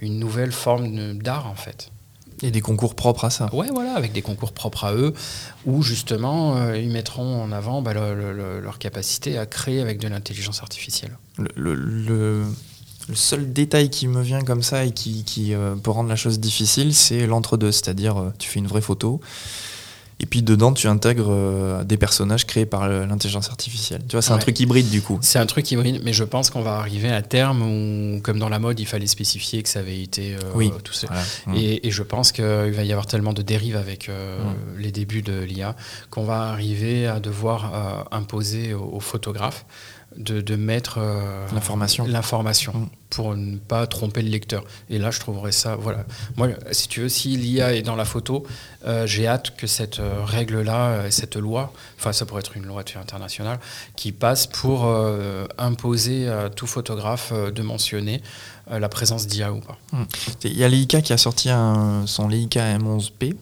[0.00, 1.90] une nouvelle forme d'art en fait
[2.42, 3.48] et des concours propres à ça.
[3.54, 5.14] Ouais, voilà, avec des concours propres à eux,
[5.66, 10.62] où justement, euh, ils mettront en avant bah, leur capacité à créer avec de l'intelligence
[10.62, 11.16] artificielle.
[11.38, 12.44] Le,
[13.12, 16.94] seul détail qui me vient comme ça et qui, euh, peut rendre la chose difficile,
[16.94, 17.72] c'est l'entre-deux.
[17.72, 19.20] C'est-à-dire, euh, tu fais une vraie photo,
[20.20, 24.02] et puis dedans, tu intègres euh, des personnages créés par l'intelligence artificielle.
[24.08, 25.18] Tu vois, c'est un truc hybride du coup.
[25.20, 28.48] C'est un truc hybride, mais je pense qu'on va arriver à terme où, comme dans
[28.48, 31.08] la mode, il fallait spécifier que ça avait été euh, oui, tout ça.
[31.46, 31.54] Mm.
[31.56, 34.80] Et, je pense qu'il va y avoir tellement de dérives avec euh, mm.
[34.80, 35.76] les débuts de l'IA
[36.10, 39.64] qu'on va arriver à devoir imposer aux photographes
[40.16, 42.88] de, mettre euh, l'information, l'information mm.
[43.10, 44.64] pour ne pas tromper le lecteur.
[44.90, 46.04] Et là, je trouverais ça, voilà.
[46.36, 48.46] Moi, si tu veux, si l'IA est dans la photo,
[48.86, 52.84] euh, j'ai hâte que cette euh, règle-là, cette loi, enfin, ça pourrait être une loi
[53.00, 53.58] internationale,
[53.96, 54.86] qui passe pour
[55.58, 58.22] imposer à tout photographe de mentionner
[58.70, 59.78] la présence d'IA ou pas.
[59.92, 60.02] Mm.
[60.44, 61.50] Il y a l'IK qui a sorti
[62.06, 63.34] son Leica M11P.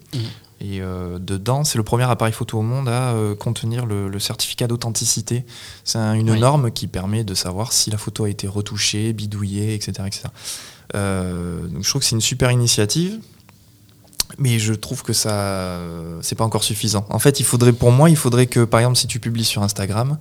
[0.64, 4.68] Et euh, dedans, c'est le premier appareil photo au monde à euh, contenir le, certificat
[4.68, 5.44] d'authenticité.
[5.82, 10.04] C'est une norme qui permet de savoir si la photo a été retouchée, bidouillée, etc.
[10.06, 10.22] etc.
[10.94, 13.18] Euh, donc je trouve que c'est une super initiative,
[14.38, 15.80] mais je trouve que ça,
[16.20, 17.06] c'est pas encore suffisant.
[17.10, 19.64] En fait, il faudrait, pour moi, il faudrait que, par exemple, si tu publies sur
[19.64, 20.18] Instagram,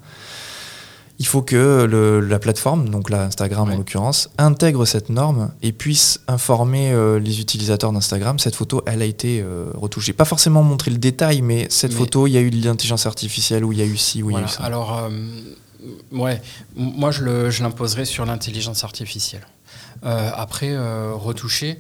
[1.22, 1.86] il faut que
[2.28, 7.40] la plateforme, donc la Instagram en l'occurrence, intègre cette norme et puisse informer euh, les
[7.40, 10.14] utilisateurs d'Instagram, cette photo, elle a été euh, retouchée.
[10.14, 13.64] Pas forcément montrer le détail, mais cette photo, il y a eu de l'intelligence artificielle,
[13.64, 14.64] ou il y a eu ci, ou il y a eu ça.
[14.64, 15.10] Alors, euh,
[16.12, 16.42] ouais,
[16.76, 19.46] moi je l'imposerai sur l'intelligence artificielle.
[20.02, 20.76] après,
[21.14, 21.78] retoucher,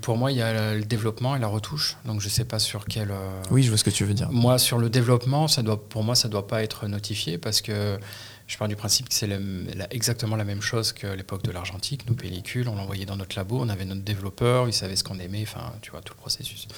[0.00, 1.98] pour moi, il y a le développement et la retouche.
[2.06, 3.10] Donc, je ne sais pas sur quel.
[3.50, 4.30] oui, je vois ce que tu veux dire.
[4.32, 7.60] Moi, sur le développement, ça doit, pour moi, ça ne doit pas être notifié parce
[7.60, 7.98] que
[8.46, 9.28] je pars du principe que c'est
[9.90, 12.08] exactement la même chose que l'époque de l'argentique.
[12.08, 15.18] Nos pellicules, on l'envoyait dans notre labo, on avait notre développeur, il savait ce qu'on
[15.18, 16.68] aimait, enfin, tu vois, tout le processus.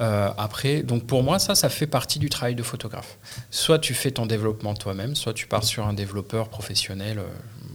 [0.00, 3.18] Euh, après, donc pour moi, ça, ça fait partie du travail de photographe.
[3.50, 7.18] Soit tu fais ton développement toi-même, soit tu pars sur un développeur professionnel.
[7.18, 7.24] Euh,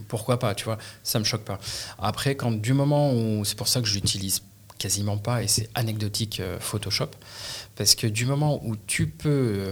[0.07, 1.59] pourquoi pas, tu vois, ça me choque pas.
[1.99, 4.41] Après, quand du moment où, c'est pour ça que j'utilise
[4.79, 7.11] quasiment pas, et c'est anecdotique euh, Photoshop,
[7.75, 9.63] parce que du moment où tu peux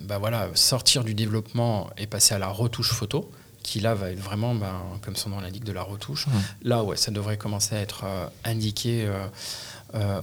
[0.00, 3.30] bah voilà, sortir du développement et passer à la retouche photo,
[3.70, 6.26] partie-là va être vraiment, ben, comme son nom l'indique, de la retouche.
[6.62, 8.04] Là, ouais, ça devrait commencer à être
[8.44, 9.08] indiqué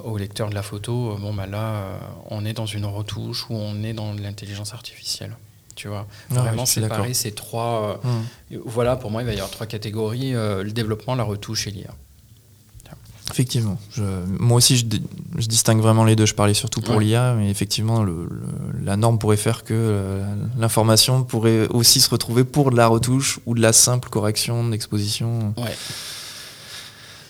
[0.04, 1.18] au lecteur de la photo.
[1.20, 2.00] Bon, ben là,
[2.30, 5.36] on est dans une retouche ou on est dans l'intelligence artificielle
[5.76, 6.08] tu vois.
[6.32, 8.02] Vraiment séparer ces trois.
[8.66, 11.92] Voilà, pour moi, il va y avoir trois catégories le développement, la retouche et l'IA.
[13.32, 13.78] Effectivement.
[14.40, 14.86] moi aussi, je,
[15.48, 16.26] distingue vraiment les deux.
[16.26, 18.06] Je parlais surtout pour l'IA, mais effectivement,
[18.84, 20.24] la norme pourrait faire que euh,
[20.58, 25.54] l'information pourrait aussi se retrouver pour de la retouche ou de la simple correction d'exposition.
[25.58, 25.76] Ouais.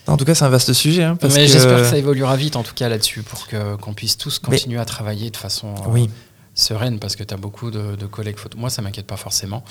[0.08, 1.04] En tout cas, c'est un vaste sujet.
[1.04, 4.39] Hein, mais j'espère que ça évoluera vite, en tout cas, là-dessus, pour qu'on puisse tous
[4.39, 5.68] continuer à travailler de façon.
[5.68, 6.10] Euh, oui
[6.58, 8.60] sereine parce que tu as beaucoup de, collègues photographes.
[8.60, 9.64] Moi, ça m'inquiète pas forcément.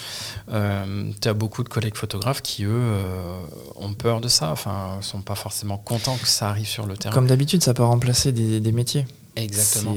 [0.52, 3.38] Euh, tu as beaucoup de collègues photographes qui, eux, euh,
[3.76, 4.50] ont peur de ça.
[4.50, 7.14] Enfin, sont pas forcément contents que ça arrive sur le terrain.
[7.14, 9.06] Comme d'habitude, ça peut remplacer des, métiers.
[9.36, 9.94] Exactement.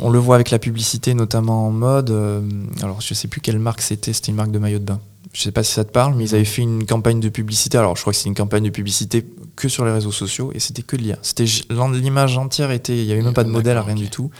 [0.00, 2.10] On le voit avec la publicité, notamment en mode.
[2.10, 2.42] Euh,
[2.82, 4.12] alors, je sais plus quelle marque c'était.
[4.12, 5.00] C'était une marque de maillot de bain.
[5.32, 7.78] Je sais pas si ça te parle, mais ils avaient fait une campagne de publicité.
[7.78, 9.26] Alors, je crois que c'est une campagne de publicité
[9.56, 11.18] que sur les réseaux sociaux et c'était que de l'IA.
[11.22, 12.96] C'était l'image entière était.
[12.96, 14.30] Il y avait même pas de modèle, rien du tout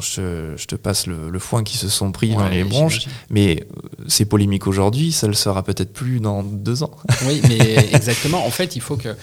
[0.00, 4.24] je, te passe le, foin qui se sont pris dans les bronches, mais euh, c'est
[4.24, 6.96] polémique aujourd'hui, ça le sera peut-être plus dans deux ans.
[7.26, 7.58] Oui, mais
[7.92, 8.44] exactement.
[8.44, 9.14] En fait, il faut que,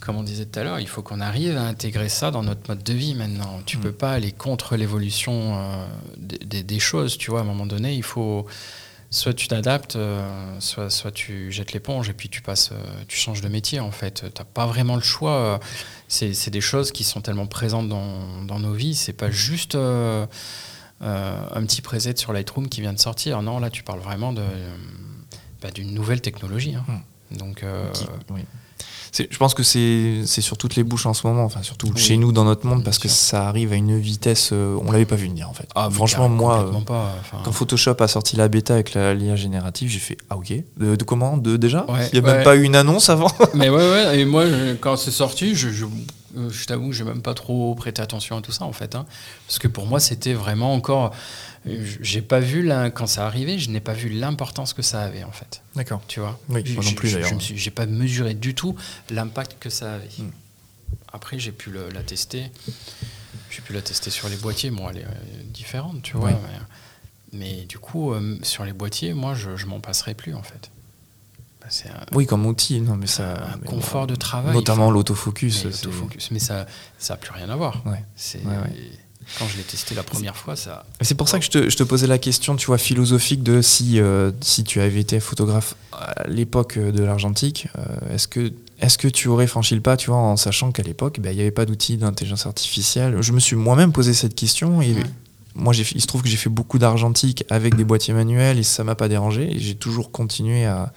[0.00, 2.60] comme on disait tout à l'heure, il faut qu'on arrive à intégrer ça dans notre
[2.68, 3.60] mode de vie maintenant.
[3.66, 3.84] Tu ne mm.
[3.84, 5.86] peux pas aller contre l'évolution euh,
[6.18, 7.40] des, choses, tu vois.
[7.40, 8.46] À un moment donné, il faut
[9.10, 10.28] soit tu t'adaptes, euh,
[10.60, 12.70] soit, soit tu jettes l'éponge et puis tu passes,
[13.08, 14.24] tu changes de métier en fait.
[14.32, 15.58] Tu n'as pas vraiment le choix
[16.08, 18.94] c'est des choses qui sont tellement présentes dans, nos vies.
[18.94, 20.26] C'est pas juste euh,
[21.02, 23.42] euh, un petit preset sur Lightroom qui vient de sortir.
[23.42, 26.74] Non, là, tu parles vraiment bah, d'une nouvelle technologie.
[26.74, 26.84] Hein.
[26.88, 27.36] Hmm.
[27.36, 27.90] Donc, euh,
[29.18, 32.32] je pense que c'est sur toutes les bouches en ce moment, enfin surtout chez nous
[32.32, 35.28] dans notre monde, parce que ça arrive à une vitesse, euh, on l'avait pas vu
[35.28, 35.68] venir en fait.
[35.74, 40.16] Ah, Franchement, moi, euh, quand Photoshop a sorti la bêta avec l'IA générative, j'ai fait
[40.30, 41.86] ah ok, de, comment, de déjà?
[42.12, 43.30] Il n'y a même pas eu une annonce avant?
[43.54, 44.44] Mais ouais ouais, et moi
[44.80, 45.86] quand c'est sorti, je, je,
[46.50, 49.06] je t'avoue, j'ai même pas trop prêté attention à tout ça en fait, hein.
[49.46, 51.12] parce que pour moi c'était vraiment encore
[52.00, 55.32] j'ai pas vu quand ça arrivait, je n'ai pas vu l'importance que ça avait en
[55.32, 55.62] fait.
[55.74, 56.00] D'accord.
[56.06, 56.38] Tu vois?
[56.48, 57.40] Oui, moi non plus d'ailleurs.
[57.40, 58.76] Je j'ai pas mesuré du tout
[59.10, 60.08] l'impact que ça avait.
[60.18, 60.30] Hmm.
[61.12, 62.50] Après, j'ai pu la tester.
[63.50, 64.70] J'ai pu la tester sur les boîtiers.
[64.70, 66.30] Bon, elle est euh, différente, tu vois.
[67.32, 70.70] Mais, du coup, euh, sur les boîtiers, moi, je, je m'en passerai plus en fait.
[71.60, 71.68] Bah,
[72.12, 73.48] oui, comme outil, non, mais ça.
[73.54, 74.54] Un confort de travail.
[74.54, 75.66] Notamment l'autofocus.
[76.30, 76.66] Mais, ça,
[76.98, 77.82] ça a plus rien à voir.
[77.86, 78.04] Ouais.
[78.14, 78.40] C'est.
[79.38, 80.86] Quand je l'ai testé la première fois, ça.
[81.00, 83.60] C'est pour ça que je te, je te, posais la question, tu vois, philosophique de
[83.60, 88.96] si, euh, si tu avais été photographe à l'époque de l'argentique, euh, est-ce que, est
[88.96, 91.42] que tu aurais franchi le pas, tu vois, en sachant qu'à l'époque, ben, il n'y
[91.42, 93.20] avait pas d'outils d'intelligence artificielle?
[93.20, 94.94] Je me suis moi-même posé cette question et.
[95.58, 98.84] Moi, il se trouve que j'ai fait beaucoup d'argentique avec des boîtiers manuels et ça
[98.84, 99.50] m'a pas dérangé.
[99.56, 100.92] Et j'ai toujours continué à,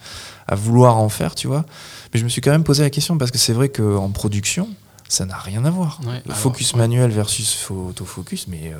[0.46, 1.64] à, vouloir en faire, tu vois.
[2.12, 4.68] Mais je me suis quand même posé la question parce que c'est vrai qu'en production,
[5.10, 6.00] ça n'a rien à voir.
[6.30, 8.78] focus manuel versus autofocus, mais euh,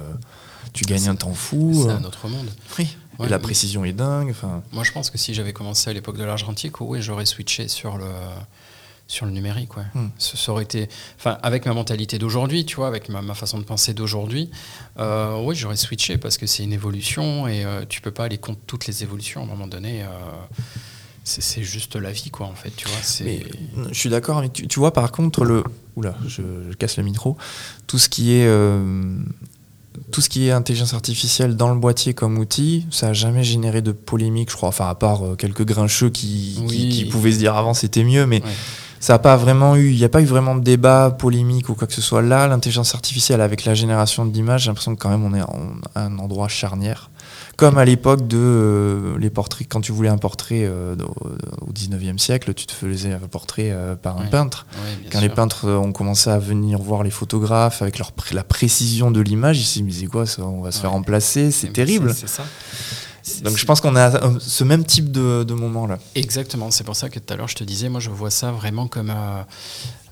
[0.72, 1.84] tu gagnes un temps fou.
[1.84, 2.48] C'est un autre monde.
[2.78, 2.96] Oui.
[3.18, 4.32] la précision est dingue.
[4.72, 7.98] Moi, je pense que si j'avais commencé à l'époque de l'argentique, oui, j'aurais switché sur
[7.98, 8.06] le
[9.08, 9.76] sur le numérique.
[9.76, 9.82] Ouais.
[9.94, 10.10] Hmm.
[10.18, 13.92] Ça, aurait été, enfin, avec ma mentalité d'aujourd'hui, tu vois, avec ma, façon de penser
[13.92, 14.52] d'aujourd'hui,
[15.00, 18.38] euh, oui, j'aurais switché parce que c'est une évolution et euh, tu peux pas aller
[18.38, 20.04] contre toutes les évolutions à un moment donné
[21.38, 22.70] c'est juste la vie, quoi, en fait.
[22.76, 22.98] Tu vois,
[23.90, 25.62] je suis d'accord, mais tu, vois, par contre, le.
[25.96, 26.42] Oula, je,
[26.78, 27.36] casse le micro.
[27.86, 28.46] Tout ce qui est.
[28.46, 29.14] Euh,
[30.12, 33.82] tout ce qui est intelligence artificielle dans le boîtier comme outil, ça n'a jamais généré
[33.82, 34.70] de polémique, je crois.
[34.70, 38.42] Enfin, à part euh, quelques grincheux qui, qui, pouvaient se dire avant c'était mieux, mais
[38.98, 39.90] ça n'a pas vraiment eu.
[39.90, 42.22] Il n'y a pas eu vraiment de débat polémique ou quoi que ce soit.
[42.22, 45.40] Là, l'intelligence artificielle avec la génération d'images, j'ai l'impression que quand même on est
[45.94, 47.10] à un endroit charnière.
[47.61, 50.96] Comme à l'époque de euh, les portraits, quand tu voulais un portrait euh,
[51.61, 54.66] au 19e siècle, tu te faisais un portrait euh, par un peintre.
[55.12, 59.20] quand les peintres ont commencé à venir voir les photographes avec leur la précision de
[59.20, 60.42] l'image, ils se disaient, mais c'est quoi ça?
[60.42, 62.14] On va se faire remplacer, c'est terrible.
[62.14, 62.44] C'est ça.
[63.42, 65.98] Donc je pense qu'on a ce même type de, de moment-là.
[66.14, 68.50] Exactement, c'est pour ça que tout à l'heure je te disais, moi je vois ça
[68.50, 69.42] vraiment comme euh,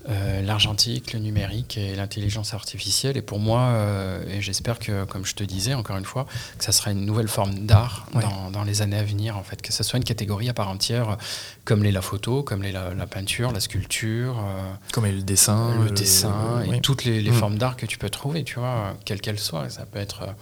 [0.07, 3.17] l'argentique, le numérique et l'intelligence artificielle.
[3.17, 6.25] Et pour moi, euh, et j'espère que, comme je te disais encore une fois,
[6.57, 8.07] que ça sera une nouvelle forme d'art
[8.51, 11.17] dans, les années à venir, en fait, que ce soit une catégorie à part entière,
[11.65, 15.75] comme l'est la photo, comme l'est la, peinture, la sculpture, euh, comme est le dessin,
[15.81, 17.33] le, dessin et toutes les, mm.
[17.33, 19.69] formes d'art que tu peux trouver, tu vois, quelles qu'elles soient.
[19.69, 20.35] Ça peut être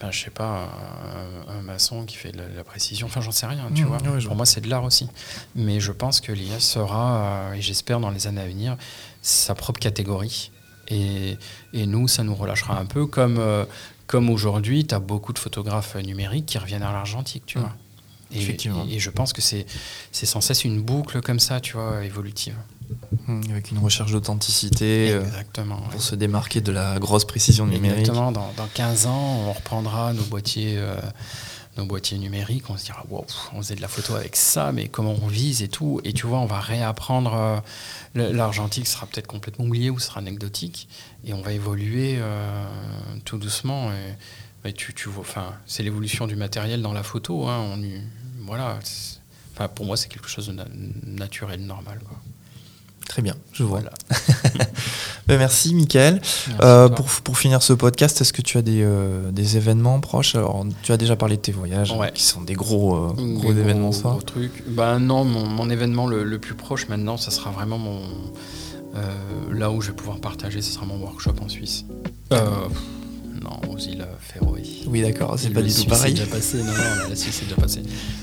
[0.00, 0.70] ben, je sais pas,
[1.48, 3.98] un, maçon qui fait de la, précision, enfin j'en sais rien, tu mmh, vois.
[3.98, 5.08] Pour moi c'est de l'art aussi.
[5.54, 8.76] Mais je pense que l'IA sera, euh, et j'espère dans les années à venir,
[9.20, 10.50] sa propre catégorie.
[10.88, 11.36] Et,
[11.72, 13.64] et nous, ça nous relâchera un peu comme, euh,
[14.06, 17.60] comme aujourd'hui, tu as beaucoup de photographes numériques qui reviennent à l'argentique, tu mmh.
[17.60, 17.76] vois.
[18.32, 18.86] Et, Effectivement.
[18.88, 19.66] et- et je pense que c'est
[20.12, 22.56] c'est sans cesse une boucle comme ça, tu vois, évolutive.
[23.28, 25.90] Hum, Avec une recherche d'authenticité euh, ouais.
[25.90, 28.00] pour se démarquer de la grosse précision numérique.
[28.00, 28.32] Exactement.
[28.32, 30.94] Dans, dans 15 ans, on reprendra nos boîtiers, euh,
[31.76, 32.68] nos boîtiers numériques.
[32.70, 35.62] On se dira, wow, on faisait de la photo avec ça, mais comment on vise
[35.62, 36.00] et tout.
[36.04, 37.34] Et tu vois, on va réapprendre.
[37.34, 37.60] euh,
[38.32, 40.88] L'argentique sera peut-être complètement oublié ou sera anecdotique.
[41.24, 42.66] Et on va évoluer euh,
[43.24, 43.90] tout doucement.
[43.92, 47.46] Et, et tu, tu vois, enfin, c'est l'évolution du matériel dans la photo.
[47.48, 47.58] hein.
[47.74, 47.80] On
[48.46, 48.78] voilà.
[49.74, 50.64] pour moi, c'est quelque chose de na-
[51.04, 52.00] naturel, normal.
[52.08, 52.18] quoi.
[53.10, 53.80] Très bien, je vois.
[53.80, 53.92] Voilà.
[55.26, 56.14] Ben, merci, Michael.
[56.14, 60.00] Merci Euh, pour, pour finir ce podcast, est-ce que tu as des, euh, des événements
[60.00, 60.34] proches?
[60.34, 62.10] Alors, tu as déjà parlé de tes voyages, Ouais.
[62.12, 64.08] qui sont des gros, euh, Des gros événements, ça.
[64.10, 64.64] gros trucs.
[64.68, 68.00] Bah non, mon, mon événement le, le plus proche maintenant, ça sera vraiment mon.
[69.52, 71.84] là où je vais pouvoir partager, ce sera mon workshop en Suisse.
[73.42, 74.62] Non, aux îles Féroé.
[74.86, 76.12] Oui, d'accord, c'est pas du tout pareil.
[76.12, 76.58] déjà passé.
[76.58, 77.82] Non, non, la Suisse est déjà passée.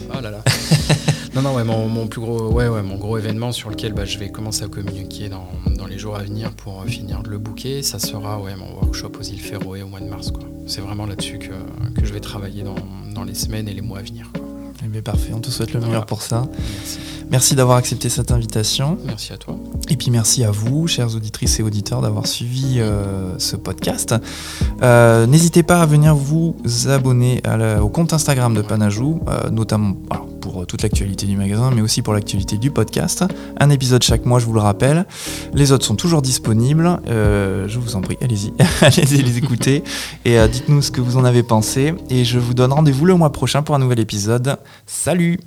[0.09, 0.43] Oh là là.
[1.35, 4.05] non, non, ouais, mon, mon plus gros, ouais, ouais, mon gros événement sur lequel bah,
[4.05, 7.29] je vais commencer à communiquer dans, dans les jours à venir pour euh, finir de
[7.29, 10.31] le booker, ça sera ouais, mon workshop aux îles Féroé au mois de mars.
[10.67, 12.75] C'est vraiment là-dessus que, que je vais travailler dans,
[13.13, 14.29] dans les semaines et les mois à venir.
[14.33, 14.46] quoi.
[15.03, 16.45] Parfait, on te souhaite le meilleur pour ça.
[16.51, 16.99] Merci.
[17.29, 18.97] Merci d'avoir accepté cette invitation.
[19.05, 19.57] Merci à toi.
[19.89, 24.15] Et puis merci à vous, chères auditrices et auditeurs, d'avoir suivi euh, ce podcast.
[24.81, 26.55] Euh, N'hésitez pas à venir vous
[26.87, 31.35] abonner à la- au compte Instagram de Panajou, euh, notamment alors, pour toute l'actualité du
[31.35, 33.25] magasin, mais aussi pour l'actualité du podcast.
[33.59, 35.05] Un épisode chaque mois, je vous le rappelle.
[35.53, 36.97] Les autres sont toujours disponibles.
[37.07, 39.83] Je vous en prie, allez-y, allez les écouter
[40.23, 41.93] et dites-nous ce que vous en avez pensé.
[42.09, 44.55] Et je vous donne rendez-vous le mois prochain pour un nouvel épisode.
[44.87, 45.37] Salut